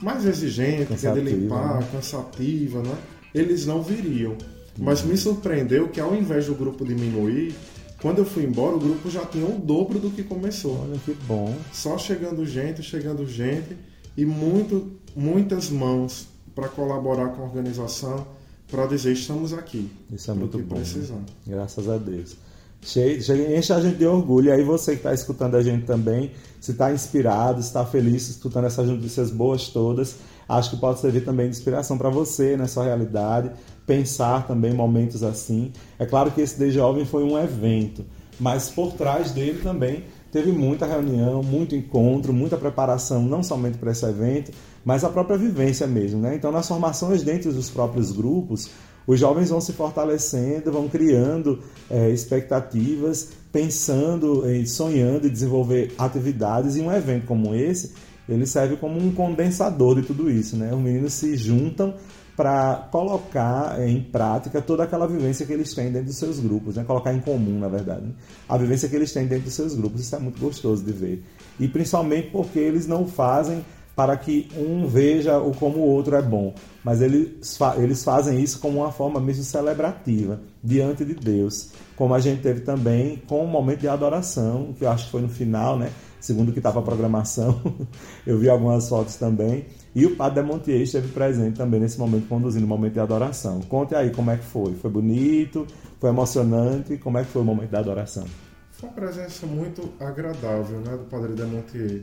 mais 0.00 0.26
exigente, 0.26 0.86
que 0.86 1.06
é 1.06 1.12
de 1.12 1.20
Cansativa, 1.20 1.30
limpar, 1.30 1.80
né? 1.80 1.88
cansativa, 1.92 2.82
né? 2.82 2.96
Eles 3.32 3.64
não 3.64 3.82
viriam. 3.82 4.36
Mas 4.78 5.02
me 5.02 5.16
surpreendeu 5.16 5.88
que 5.88 6.00
ao 6.00 6.14
invés 6.14 6.46
do 6.46 6.54
grupo 6.54 6.84
diminuir, 6.84 7.54
quando 8.02 8.18
eu 8.18 8.24
fui 8.24 8.44
embora, 8.44 8.74
o 8.74 8.80
grupo 8.80 9.08
já 9.08 9.24
tinha 9.24 9.46
o 9.46 9.60
dobro 9.60 10.00
do 10.00 10.10
que 10.10 10.24
começou 10.24 10.82
Olha 10.82 10.98
que 10.98 11.14
bom. 11.26 11.54
só 11.72 11.96
chegando 11.96 12.44
gente, 12.44 12.82
chegando 12.82 13.24
gente 13.24 13.76
e 14.16 14.26
muito, 14.26 14.90
muitas 15.14 15.70
mãos 15.70 16.26
para 16.52 16.68
colaborar 16.68 17.28
com 17.28 17.42
a 17.42 17.44
organização, 17.44 18.26
para 18.68 18.86
dizer 18.86 19.12
estamos 19.12 19.52
aqui. 19.52 19.88
Isso 20.10 20.30
é 20.30 20.34
muito 20.34 20.58
bom. 20.58 20.74
né? 20.74 20.80
precisar. 20.80 21.20
Graças 21.46 21.88
a 21.88 21.96
Deus. 21.96 22.36
Cheio, 22.82 23.22
cheio, 23.22 23.56
enche 23.56 23.72
a 23.72 23.80
gente 23.80 23.96
de 23.98 24.06
orgulho. 24.06 24.48
E 24.48 24.50
aí 24.50 24.64
você 24.64 24.92
que 24.92 24.98
está 24.98 25.14
escutando 25.14 25.54
a 25.54 25.62
gente 25.62 25.86
também, 25.86 26.32
se 26.60 26.72
está 26.72 26.92
inspirado, 26.92 27.62
se 27.62 27.68
está 27.68 27.86
feliz 27.86 28.28
escutando 28.28 28.66
essas 28.66 28.88
notícias 28.88 29.30
boas 29.30 29.68
todas, 29.68 30.16
acho 30.48 30.70
que 30.70 30.76
pode 30.76 30.98
servir 30.98 31.24
também 31.24 31.48
de 31.48 31.56
inspiração 31.56 31.96
para 31.96 32.10
você 32.10 32.56
nessa 32.56 32.82
realidade, 32.82 33.52
pensar 33.86 34.46
também 34.46 34.72
momentos 34.72 35.22
assim. 35.22 35.72
É 35.98 36.06
claro 36.06 36.30
que 36.30 36.40
esse 36.40 36.56
The 36.56 36.70
Jovem 36.70 37.04
foi 37.04 37.24
um 37.24 37.38
evento, 37.38 38.04
mas 38.38 38.68
por 38.70 38.92
trás 38.92 39.30
dele 39.32 39.60
também 39.62 40.04
teve 40.30 40.50
muita 40.50 40.86
reunião, 40.86 41.42
muito 41.42 41.76
encontro, 41.76 42.32
muita 42.32 42.56
preparação, 42.56 43.22
não 43.22 43.42
somente 43.42 43.76
para 43.76 43.92
esse 43.92 44.04
evento, 44.06 44.50
mas 44.84 45.04
a 45.04 45.10
própria 45.10 45.36
vivência 45.36 45.86
mesmo. 45.86 46.20
Né? 46.20 46.34
Então, 46.34 46.50
nas 46.50 46.66
formações 46.66 47.22
dentro 47.22 47.52
dos 47.52 47.68
próprios 47.68 48.10
grupos, 48.10 48.70
os 49.06 49.20
jovens 49.20 49.50
vão 49.50 49.60
se 49.60 49.72
fortalecendo, 49.72 50.72
vão 50.72 50.88
criando 50.88 51.60
eh, 51.90 52.10
expectativas, 52.10 53.30
pensando 53.50 54.48
e 54.50 54.66
sonhando 54.66 55.26
em 55.26 55.30
desenvolver 55.30 55.92
atividades, 55.98 56.76
e 56.76 56.80
um 56.80 56.90
evento 56.90 57.26
como 57.26 57.54
esse, 57.54 57.92
ele 58.28 58.46
serve 58.46 58.76
como 58.76 58.98
um 58.98 59.12
condensador 59.12 59.96
de 59.96 60.02
tudo 60.02 60.30
isso. 60.30 60.56
Né? 60.56 60.72
Os 60.72 60.80
meninos 60.80 61.12
se 61.12 61.36
juntam 61.36 61.94
para 62.36 62.88
colocar 62.90 63.78
em 63.86 64.00
prática 64.02 64.62
toda 64.62 64.84
aquela 64.84 65.06
vivência 65.06 65.44
que 65.44 65.52
eles 65.52 65.74
têm 65.74 65.92
dentro 65.92 66.06
dos 66.06 66.16
seus 66.16 66.40
grupos, 66.40 66.76
né? 66.76 66.84
colocar 66.84 67.12
em 67.12 67.20
comum, 67.20 67.58
na 67.58 67.68
verdade, 67.68 68.06
né? 68.06 68.12
a 68.48 68.56
vivência 68.56 68.88
que 68.88 68.96
eles 68.96 69.12
têm 69.12 69.26
dentro 69.26 69.44
dos 69.44 69.54
seus 69.54 69.74
grupos. 69.74 70.00
Isso 70.00 70.16
é 70.16 70.18
muito 70.18 70.40
gostoso 70.40 70.82
de 70.82 70.92
ver. 70.92 71.22
E 71.60 71.68
principalmente 71.68 72.30
porque 72.30 72.58
eles 72.58 72.86
não 72.86 73.06
fazem 73.06 73.64
para 73.94 74.16
que 74.16 74.48
um 74.56 74.86
veja 74.86 75.38
o 75.38 75.54
como 75.54 75.78
o 75.78 75.86
outro 75.86 76.16
é 76.16 76.22
bom, 76.22 76.54
mas 76.82 77.02
eles, 77.02 77.58
eles 77.76 78.02
fazem 78.02 78.40
isso 78.40 78.58
como 78.58 78.78
uma 78.78 78.90
forma 78.90 79.20
mesmo 79.20 79.44
celebrativa 79.44 80.40
diante 80.62 81.04
de 81.04 81.14
Deus, 81.14 81.70
como 81.96 82.14
a 82.14 82.20
gente 82.20 82.42
teve 82.42 82.60
também 82.60 83.22
com 83.26 83.44
o 83.44 83.46
momento 83.46 83.80
de 83.80 83.88
adoração, 83.88 84.74
que 84.78 84.84
eu 84.84 84.90
acho 84.90 85.06
que 85.06 85.10
foi 85.10 85.20
no 85.20 85.28
final, 85.28 85.78
né? 85.78 85.90
Segundo 86.20 86.50
o 86.50 86.52
que 86.52 86.60
estava 86.60 86.78
a 86.78 86.82
programação, 86.82 87.60
eu 88.24 88.38
vi 88.38 88.48
algumas 88.48 88.88
fotos 88.88 89.16
também. 89.16 89.66
E 89.92 90.06
o 90.06 90.14
Padre 90.14 90.40
Demontier 90.40 90.80
esteve 90.80 91.08
presente 91.08 91.56
também 91.56 91.80
nesse 91.80 91.98
momento, 91.98 92.28
conduzindo 92.28 92.64
o 92.64 92.68
momento 92.68 92.92
de 92.94 93.00
adoração. 93.00 93.60
Conte 93.62 93.94
aí 93.94 94.10
como 94.10 94.30
é 94.30 94.36
que 94.36 94.44
foi. 94.44 94.72
Foi 94.74 94.88
bonito? 94.88 95.66
Foi 96.00 96.10
emocionante? 96.10 96.96
Como 96.96 97.18
é 97.18 97.24
que 97.24 97.30
foi 97.30 97.42
o 97.42 97.44
momento 97.44 97.70
da 97.70 97.80
adoração? 97.80 98.24
Foi 98.70 98.88
uma 98.88 98.94
presença 98.94 99.46
muito 99.46 99.92
agradável 100.00 100.78
né, 100.80 100.96
do 100.96 101.04
Padre 101.04 101.34
Demontier, 101.34 102.02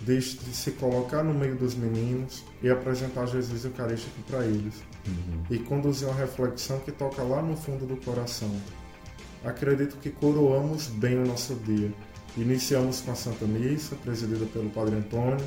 de 0.00 0.18
de 0.18 0.54
se 0.54 0.72
colocar 0.72 1.22
no 1.22 1.34
meio 1.34 1.56
dos 1.56 1.74
meninos 1.74 2.44
e 2.62 2.70
apresentar 2.70 3.26
Jesus 3.26 3.64
Eucarístico 3.64 4.20
para 4.28 4.44
eles. 4.44 4.74
E 5.50 5.58
conduzir 5.58 6.08
uma 6.08 6.16
reflexão 6.16 6.78
que 6.80 6.92
toca 6.92 7.22
lá 7.22 7.42
no 7.42 7.56
fundo 7.56 7.86
do 7.86 7.96
coração. 7.96 8.50
Acredito 9.44 9.96
que 9.96 10.10
coroamos 10.10 10.86
bem 10.86 11.18
o 11.18 11.26
nosso 11.26 11.54
dia. 11.54 11.92
Iniciamos 12.36 13.00
com 13.00 13.10
a 13.10 13.14
Santa 13.14 13.44
Missa, 13.44 13.96
presidida 13.96 14.44
pelo 14.46 14.70
Padre 14.70 14.96
Antônio, 14.96 15.44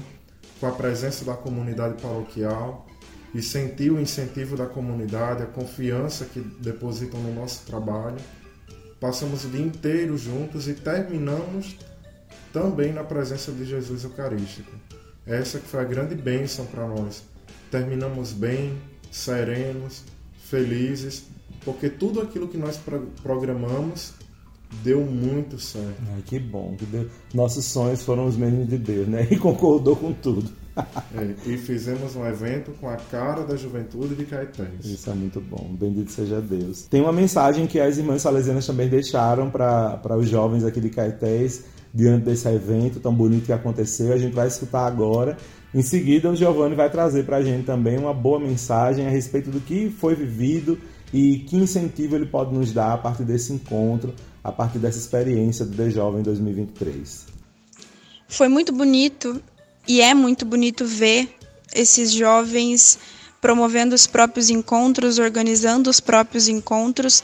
com 0.59 0.67
a 0.67 0.71
presença 0.71 1.23
da 1.23 1.33
comunidade 1.33 2.01
paroquial 2.01 2.87
e 3.33 3.41
sentir 3.41 3.91
o 3.91 3.99
incentivo 3.99 4.55
da 4.55 4.65
comunidade, 4.65 5.43
a 5.43 5.47
confiança 5.47 6.25
que 6.25 6.39
depositam 6.39 7.19
no 7.19 7.33
nosso 7.33 7.65
trabalho. 7.65 8.17
Passamos 8.99 9.45
o 9.45 9.49
dia 9.49 9.65
inteiro 9.65 10.17
juntos 10.17 10.67
e 10.67 10.73
terminamos 10.73 11.77
também 12.53 12.93
na 12.93 13.03
presença 13.03 13.51
de 13.51 13.65
Jesus 13.65 14.03
Eucarístico. 14.03 14.71
Essa 15.25 15.59
que 15.59 15.67
foi 15.67 15.79
a 15.81 15.83
grande 15.83 16.15
bênção 16.15 16.65
para 16.67 16.87
nós. 16.87 17.23
Terminamos 17.71 18.31
bem, 18.31 18.77
serenos, 19.11 20.03
felizes, 20.37 21.23
porque 21.65 21.89
tudo 21.89 22.21
aquilo 22.21 22.47
que 22.47 22.57
nós 22.57 22.77
pro- 22.77 23.07
programamos 23.23 24.13
deu 24.83 25.01
muito 25.01 25.59
certo. 25.59 25.95
Ai, 26.13 26.21
que 26.25 26.39
bom. 26.39 26.75
Que 26.77 26.85
Deus... 26.85 27.07
Nossos 27.33 27.65
sonhos 27.65 28.03
foram 28.03 28.27
os 28.27 28.35
mesmos 28.37 28.67
de 28.67 28.77
Deus, 28.77 29.07
né? 29.07 29.27
E 29.31 29.37
concordou 29.37 29.95
com 29.95 30.13
tudo. 30.13 30.49
É, 31.15 31.35
e 31.45 31.57
fizemos 31.57 32.15
um 32.15 32.25
evento 32.25 32.71
com 32.81 32.89
a 32.89 32.95
cara 32.95 33.43
da 33.43 33.55
juventude 33.55 34.15
de 34.15 34.25
Caetés. 34.25 34.83
Isso 34.83 35.09
é 35.09 35.13
muito 35.13 35.39
bom. 35.39 35.75
Bendito 35.79 36.11
seja 36.11 36.41
Deus. 36.41 36.87
Tem 36.87 36.99
uma 37.01 37.13
mensagem 37.13 37.67
que 37.67 37.79
as 37.79 37.97
irmãs 37.97 38.23
salesianas 38.23 38.65
também 38.65 38.89
deixaram 38.89 39.51
para 39.51 40.17
os 40.17 40.27
jovens 40.27 40.63
aqui 40.63 40.81
de 40.81 40.89
Caetés 40.89 41.65
diante 41.93 42.25
desse 42.25 42.47
evento 42.47 42.99
tão 42.99 43.13
bonito 43.13 43.45
que 43.45 43.53
aconteceu. 43.53 44.13
A 44.13 44.17
gente 44.17 44.33
vai 44.33 44.47
escutar 44.47 44.85
agora. 44.87 45.37
Em 45.73 45.81
seguida, 45.81 46.29
o 46.29 46.35
Giovanni 46.35 46.75
vai 46.75 46.89
trazer 46.89 47.25
para 47.25 47.37
a 47.37 47.43
gente 47.43 47.65
também 47.65 47.97
uma 47.97 48.13
boa 48.13 48.39
mensagem 48.39 49.05
a 49.05 49.09
respeito 49.09 49.49
do 49.49 49.59
que 49.59 49.89
foi 49.89 50.15
vivido 50.15 50.79
e 51.13 51.39
que 51.39 51.55
incentivo 51.55 52.15
ele 52.15 52.25
pode 52.25 52.53
nos 52.53 52.71
dar 52.71 52.93
a 52.93 52.97
partir 52.97 53.23
desse 53.23 53.53
encontro, 53.53 54.13
a 54.43 54.51
partir 54.51 54.79
dessa 54.79 54.97
experiência 54.97 55.65
do 55.65 55.75
The 55.75 55.89
Jovem 55.89 56.23
2023. 56.23 57.27
Foi 58.27 58.47
muito 58.47 58.73
bonito 58.73 59.41
e 59.87 60.01
é 60.01 60.13
muito 60.13 60.45
bonito 60.45 60.85
ver 60.85 61.29
esses 61.73 62.11
jovens 62.11 62.97
promovendo 63.39 63.93
os 63.93 64.07
próprios 64.07 64.49
encontros, 64.49 65.19
organizando 65.19 65.89
os 65.89 65.99
próprios 65.99 66.47
encontros. 66.47 67.21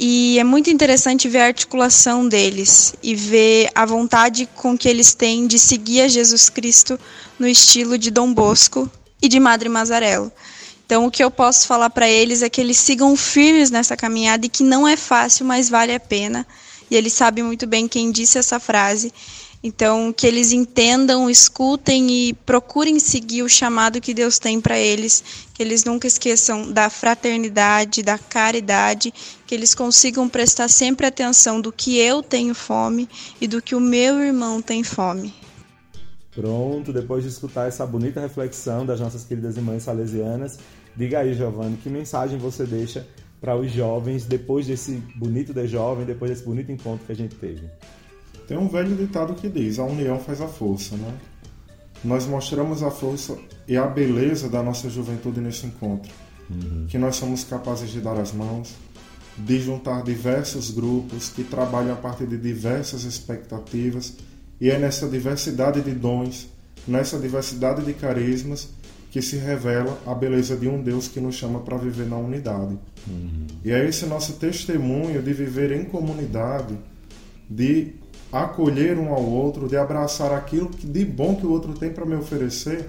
E 0.00 0.38
é 0.38 0.44
muito 0.44 0.70
interessante 0.70 1.28
ver 1.28 1.40
a 1.40 1.46
articulação 1.46 2.28
deles 2.28 2.94
e 3.02 3.16
ver 3.16 3.68
a 3.74 3.84
vontade 3.84 4.48
com 4.54 4.78
que 4.78 4.88
eles 4.88 5.12
têm 5.12 5.48
de 5.48 5.58
seguir 5.58 6.02
a 6.02 6.08
Jesus 6.08 6.48
Cristo 6.48 7.00
no 7.36 7.48
estilo 7.48 7.98
de 7.98 8.08
Dom 8.08 8.32
Bosco 8.32 8.88
e 9.20 9.28
de 9.28 9.40
Madre 9.40 9.68
Mazarello. 9.68 10.30
Então, 10.86 11.04
o 11.04 11.10
que 11.10 11.22
eu 11.22 11.32
posso 11.32 11.66
falar 11.66 11.90
para 11.90 12.08
eles 12.08 12.42
é 12.42 12.48
que 12.48 12.60
eles 12.60 12.78
sigam 12.78 13.16
firmes 13.16 13.70
nessa 13.70 13.96
caminhada 13.96 14.46
e 14.46 14.48
que 14.48 14.62
não 14.62 14.86
é 14.86 14.96
fácil, 14.96 15.44
mas 15.44 15.68
vale 15.68 15.92
a 15.92 16.00
pena. 16.00 16.46
E 16.88 16.94
eles 16.94 17.12
sabem 17.12 17.42
muito 17.42 17.66
bem 17.66 17.88
quem 17.88 18.12
disse 18.12 18.38
essa 18.38 18.60
frase. 18.60 19.12
Então, 19.62 20.12
que 20.12 20.26
eles 20.26 20.52
entendam, 20.52 21.28
escutem 21.28 22.08
e 22.10 22.32
procurem 22.32 23.00
seguir 23.00 23.42
o 23.42 23.48
chamado 23.48 24.00
que 24.00 24.14
Deus 24.14 24.38
tem 24.38 24.60
para 24.60 24.78
eles, 24.78 25.24
que 25.52 25.60
eles 25.60 25.84
nunca 25.84 26.06
esqueçam 26.06 26.70
da 26.70 26.88
fraternidade, 26.88 28.02
da 28.02 28.16
caridade, 28.16 29.12
que 29.44 29.54
eles 29.54 29.74
consigam 29.74 30.28
prestar 30.28 30.68
sempre 30.68 31.06
atenção 31.06 31.60
do 31.60 31.72
que 31.72 31.98
eu 31.98 32.22
tenho 32.22 32.54
fome 32.54 33.08
e 33.40 33.48
do 33.48 33.60
que 33.60 33.74
o 33.74 33.80
meu 33.80 34.20
irmão 34.20 34.62
tem 34.62 34.84
fome. 34.84 35.34
Pronto, 36.32 36.92
depois 36.92 37.24
de 37.24 37.30
escutar 37.30 37.66
essa 37.66 37.84
bonita 37.84 38.20
reflexão 38.20 38.86
das 38.86 39.00
nossas 39.00 39.24
queridas 39.24 39.56
irmãs 39.56 39.82
salesianas, 39.82 40.60
diga 40.96 41.18
aí, 41.18 41.34
Giovanni, 41.34 41.76
que 41.78 41.90
mensagem 41.90 42.38
você 42.38 42.64
deixa 42.64 43.04
para 43.40 43.56
os 43.56 43.72
jovens 43.72 44.24
depois 44.24 44.68
desse 44.68 45.02
bonito 45.16 45.52
de 45.52 45.66
jovem, 45.66 46.06
depois 46.06 46.30
desse 46.30 46.44
bonito 46.44 46.70
encontro 46.70 47.04
que 47.04 47.12
a 47.12 47.16
gente 47.16 47.34
teve? 47.34 47.68
Tem 48.48 48.56
um 48.56 48.66
velho 48.66 48.96
ditado 48.96 49.34
que 49.34 49.48
diz: 49.48 49.78
a 49.78 49.84
união 49.84 50.18
faz 50.18 50.40
a 50.40 50.48
força, 50.48 50.96
né? 50.96 51.14
Nós 52.02 52.26
mostramos 52.26 52.82
a 52.82 52.90
força 52.90 53.36
e 53.66 53.76
a 53.76 53.86
beleza 53.86 54.48
da 54.48 54.62
nossa 54.62 54.88
juventude 54.88 55.40
nesse 55.40 55.66
encontro. 55.66 56.10
Que 56.88 56.96
nós 56.96 57.16
somos 57.16 57.44
capazes 57.44 57.90
de 57.90 58.00
dar 58.00 58.18
as 58.18 58.32
mãos, 58.32 58.74
de 59.36 59.60
juntar 59.60 60.02
diversos 60.02 60.70
grupos 60.70 61.28
que 61.28 61.44
trabalham 61.44 61.92
a 61.92 61.96
partir 61.96 62.26
de 62.26 62.38
diversas 62.38 63.04
expectativas, 63.04 64.14
e 64.58 64.70
é 64.70 64.78
nessa 64.78 65.06
diversidade 65.06 65.82
de 65.82 65.90
dons, 65.90 66.48
nessa 66.86 67.18
diversidade 67.18 67.84
de 67.84 67.92
carismas, 67.92 68.70
que 69.10 69.20
se 69.20 69.36
revela 69.36 70.00
a 70.06 70.14
beleza 70.14 70.56
de 70.56 70.68
um 70.68 70.82
Deus 70.82 71.06
que 71.06 71.20
nos 71.20 71.34
chama 71.34 71.60
para 71.60 71.76
viver 71.76 72.06
na 72.06 72.16
unidade. 72.16 72.78
Uhum. 73.06 73.46
E 73.62 73.70
é 73.70 73.86
esse 73.86 74.06
nosso 74.06 74.34
testemunho 74.34 75.22
de 75.22 75.32
viver 75.34 75.72
em 75.72 75.84
comunidade, 75.84 76.78
de 77.48 77.92
acolher 78.32 78.98
um 78.98 79.12
ao 79.12 79.24
outro, 79.24 79.68
de 79.68 79.76
abraçar 79.76 80.32
aquilo 80.32 80.68
que 80.68 80.86
de 80.86 81.04
bom 81.04 81.34
que 81.34 81.46
o 81.46 81.50
outro 81.50 81.72
tem 81.72 81.90
para 81.90 82.04
me 82.04 82.14
oferecer, 82.14 82.88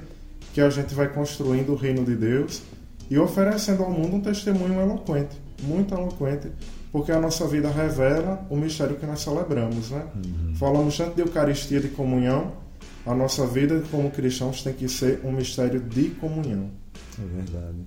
que 0.53 0.61
a 0.61 0.69
gente 0.69 0.93
vai 0.93 1.07
construindo 1.07 1.71
o 1.71 1.75
reino 1.75 2.03
de 2.03 2.15
Deus 2.15 2.61
e 3.09 3.17
oferecendo 3.17 3.83
ao 3.83 3.91
mundo 3.91 4.17
um 4.17 4.21
testemunho 4.21 4.79
eloquente, 4.79 5.35
muito 5.63 5.93
eloquente, 5.93 6.49
porque 6.91 7.11
a 7.11 7.19
nossa 7.19 7.47
vida 7.47 7.69
revela 7.69 8.45
o 8.49 8.55
mistério 8.55 8.95
que 8.95 9.05
nós 9.05 9.21
celebramos, 9.21 9.91
né? 9.91 10.03
Uhum. 10.15 10.55
Falamos 10.55 10.97
tanto 10.97 11.15
de 11.15 11.21
Eucaristia, 11.21 11.79
de 11.79 11.89
comunhão, 11.89 12.51
a 13.05 13.15
nossa 13.15 13.45
vida 13.47 13.81
como 13.89 14.11
cristãos 14.11 14.61
tem 14.61 14.73
que 14.73 14.89
ser 14.89 15.21
um 15.23 15.31
mistério 15.31 15.79
de 15.79 16.09
comunhão. 16.11 16.69
É 17.17 17.41
verdade. 17.41 17.77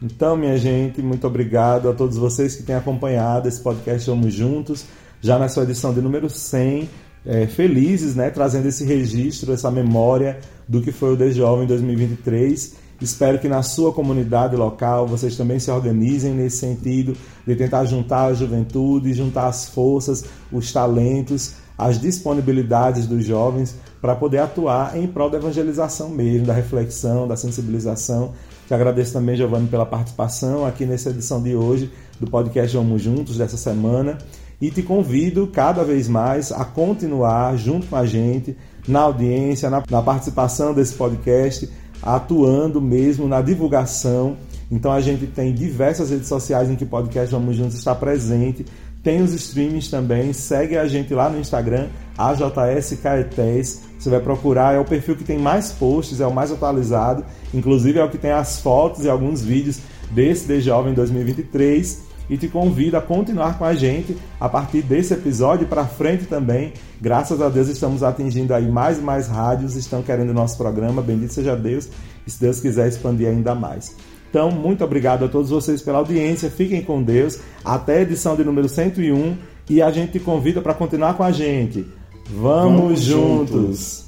Então, 0.00 0.36
minha 0.36 0.56
gente, 0.56 1.02
muito 1.02 1.26
obrigado 1.26 1.88
a 1.88 1.92
todos 1.92 2.16
vocês 2.16 2.54
que 2.54 2.62
têm 2.62 2.74
acompanhado 2.74 3.48
esse 3.48 3.60
podcast 3.60 4.08
Vamos 4.08 4.32
Juntos, 4.32 4.84
já 5.20 5.38
na 5.38 5.48
sua 5.48 5.64
edição 5.64 5.92
de 5.92 6.00
número 6.00 6.28
100. 6.28 6.88
É, 7.26 7.46
felizes, 7.46 8.14
né, 8.14 8.30
trazendo 8.30 8.68
esse 8.68 8.84
registro, 8.84 9.52
essa 9.52 9.70
memória 9.70 10.38
do 10.66 10.80
que 10.80 10.92
foi 10.92 11.12
o 11.12 11.16
The 11.16 11.30
Jovem 11.30 11.66
2023. 11.66 12.76
Espero 13.00 13.38
que 13.38 13.48
na 13.48 13.62
sua 13.62 13.92
comunidade 13.92 14.56
local 14.56 15.06
vocês 15.06 15.36
também 15.36 15.60
se 15.60 15.70
organizem 15.70 16.32
nesse 16.32 16.58
sentido 16.58 17.16
de 17.46 17.54
tentar 17.54 17.84
juntar 17.84 18.26
a 18.26 18.34
juventude, 18.34 19.12
juntar 19.12 19.46
as 19.46 19.68
forças, 19.68 20.24
os 20.50 20.72
talentos, 20.72 21.54
as 21.76 22.00
disponibilidades 22.00 23.06
dos 23.06 23.24
jovens 23.24 23.76
para 24.00 24.16
poder 24.16 24.38
atuar 24.38 24.96
em 24.96 25.06
prol 25.06 25.30
da 25.30 25.38
evangelização 25.38 26.08
mesmo, 26.08 26.46
da 26.46 26.52
reflexão, 26.52 27.28
da 27.28 27.36
sensibilização. 27.36 28.32
Te 28.66 28.74
agradeço 28.74 29.12
também, 29.12 29.36
Giovanni, 29.36 29.68
pela 29.68 29.86
participação 29.86 30.66
aqui 30.66 30.84
nessa 30.84 31.10
edição 31.10 31.40
de 31.40 31.54
hoje 31.54 31.90
do 32.18 32.28
podcast 32.28 32.76
Vamos 32.76 33.00
Juntos 33.00 33.38
dessa 33.38 33.56
semana 33.56 34.18
e 34.60 34.70
te 34.70 34.82
convido 34.82 35.46
cada 35.46 35.84
vez 35.84 36.08
mais 36.08 36.50
a 36.50 36.64
continuar 36.64 37.56
junto 37.56 37.86
com 37.86 37.96
a 37.96 38.06
gente 38.06 38.56
na 38.86 39.00
audiência, 39.00 39.70
na, 39.70 39.82
na 39.88 40.02
participação 40.02 40.74
desse 40.74 40.94
podcast, 40.94 41.68
atuando 42.02 42.80
mesmo 42.80 43.28
na 43.28 43.40
divulgação. 43.40 44.36
Então 44.70 44.92
a 44.92 45.00
gente 45.00 45.26
tem 45.26 45.54
diversas 45.54 46.10
redes 46.10 46.28
sociais 46.28 46.68
em 46.68 46.76
que 46.76 46.84
o 46.84 46.88
podcast 46.88 47.32
Vamos 47.34 47.56
Juntos 47.56 47.76
está 47.76 47.94
presente 47.94 48.64
tem 49.02 49.22
os 49.22 49.32
streamings 49.32 49.88
também. 49.88 50.32
Segue 50.32 50.76
a 50.76 50.86
gente 50.86 51.14
lá 51.14 51.30
no 51.30 51.38
Instagram, 51.38 51.88
AJS 52.16 52.98
Caetés. 53.02 53.82
Você 53.98 54.10
vai 54.10 54.20
procurar, 54.20 54.74
é 54.74 54.78
o 54.78 54.84
perfil 54.84 55.16
que 55.16 55.24
tem 55.24 55.38
mais 55.38 55.72
posts, 55.72 56.20
é 56.20 56.26
o 56.26 56.32
mais 56.32 56.52
atualizado. 56.52 57.24
Inclusive 57.54 57.98
é 57.98 58.04
o 58.04 58.10
que 58.10 58.18
tem 58.18 58.32
as 58.32 58.60
fotos 58.60 59.04
e 59.04 59.08
alguns 59.08 59.42
vídeos 59.42 59.80
desse 60.10 60.46
The 60.46 60.60
Jovem 60.60 60.94
2023 60.94 62.02
e 62.28 62.36
te 62.36 62.48
convido 62.48 62.96
a 62.96 63.00
continuar 63.00 63.58
com 63.58 63.64
a 63.64 63.74
gente 63.74 64.16
a 64.40 64.48
partir 64.48 64.82
desse 64.82 65.14
episódio 65.14 65.66
para 65.66 65.84
frente 65.86 66.24
também. 66.26 66.72
Graças 67.00 67.40
a 67.40 67.48
Deus 67.48 67.68
estamos 67.68 68.02
atingindo 68.02 68.52
aí 68.54 68.70
mais 68.70 68.98
e 68.98 69.02
mais 69.02 69.28
rádios, 69.28 69.76
estão 69.76 70.02
querendo 70.02 70.30
o 70.30 70.34
nosso 70.34 70.56
programa. 70.56 71.00
Bendito 71.02 71.32
seja 71.32 71.56
Deus, 71.56 71.88
e 72.26 72.30
se 72.30 72.40
Deus 72.40 72.60
quiser 72.60 72.88
expandir 72.88 73.28
ainda 73.28 73.54
mais. 73.54 73.94
Então, 74.30 74.50
muito 74.50 74.84
obrigado 74.84 75.24
a 75.24 75.28
todos 75.28 75.50
vocês 75.50 75.80
pela 75.80 75.98
audiência. 75.98 76.50
Fiquem 76.50 76.82
com 76.82 77.02
Deus. 77.02 77.38
Até 77.64 77.98
a 77.98 78.02
edição 78.02 78.36
de 78.36 78.44
número 78.44 78.68
101. 78.68 79.36
E 79.70 79.80
a 79.80 79.90
gente 79.90 80.12
te 80.12 80.20
convida 80.20 80.60
para 80.60 80.74
continuar 80.74 81.14
com 81.14 81.22
a 81.22 81.30
gente. 81.30 81.86
Vamos, 82.30 82.80
Vamos 82.80 83.00
juntos. 83.00 83.50
juntos. 83.50 84.07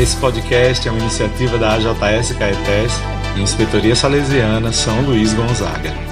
Esse 0.00 0.16
podcast 0.16 0.88
é 0.88 0.90
uma 0.90 0.98
iniciativa 0.98 1.58
da 1.58 1.74
AJS 1.74 2.32
Caetés 2.32 2.92
e 3.36 3.42
Inspetoria 3.42 3.94
Salesiana 3.94 4.72
São 4.72 5.02
Luís 5.02 5.34
Gonzaga. 5.34 6.09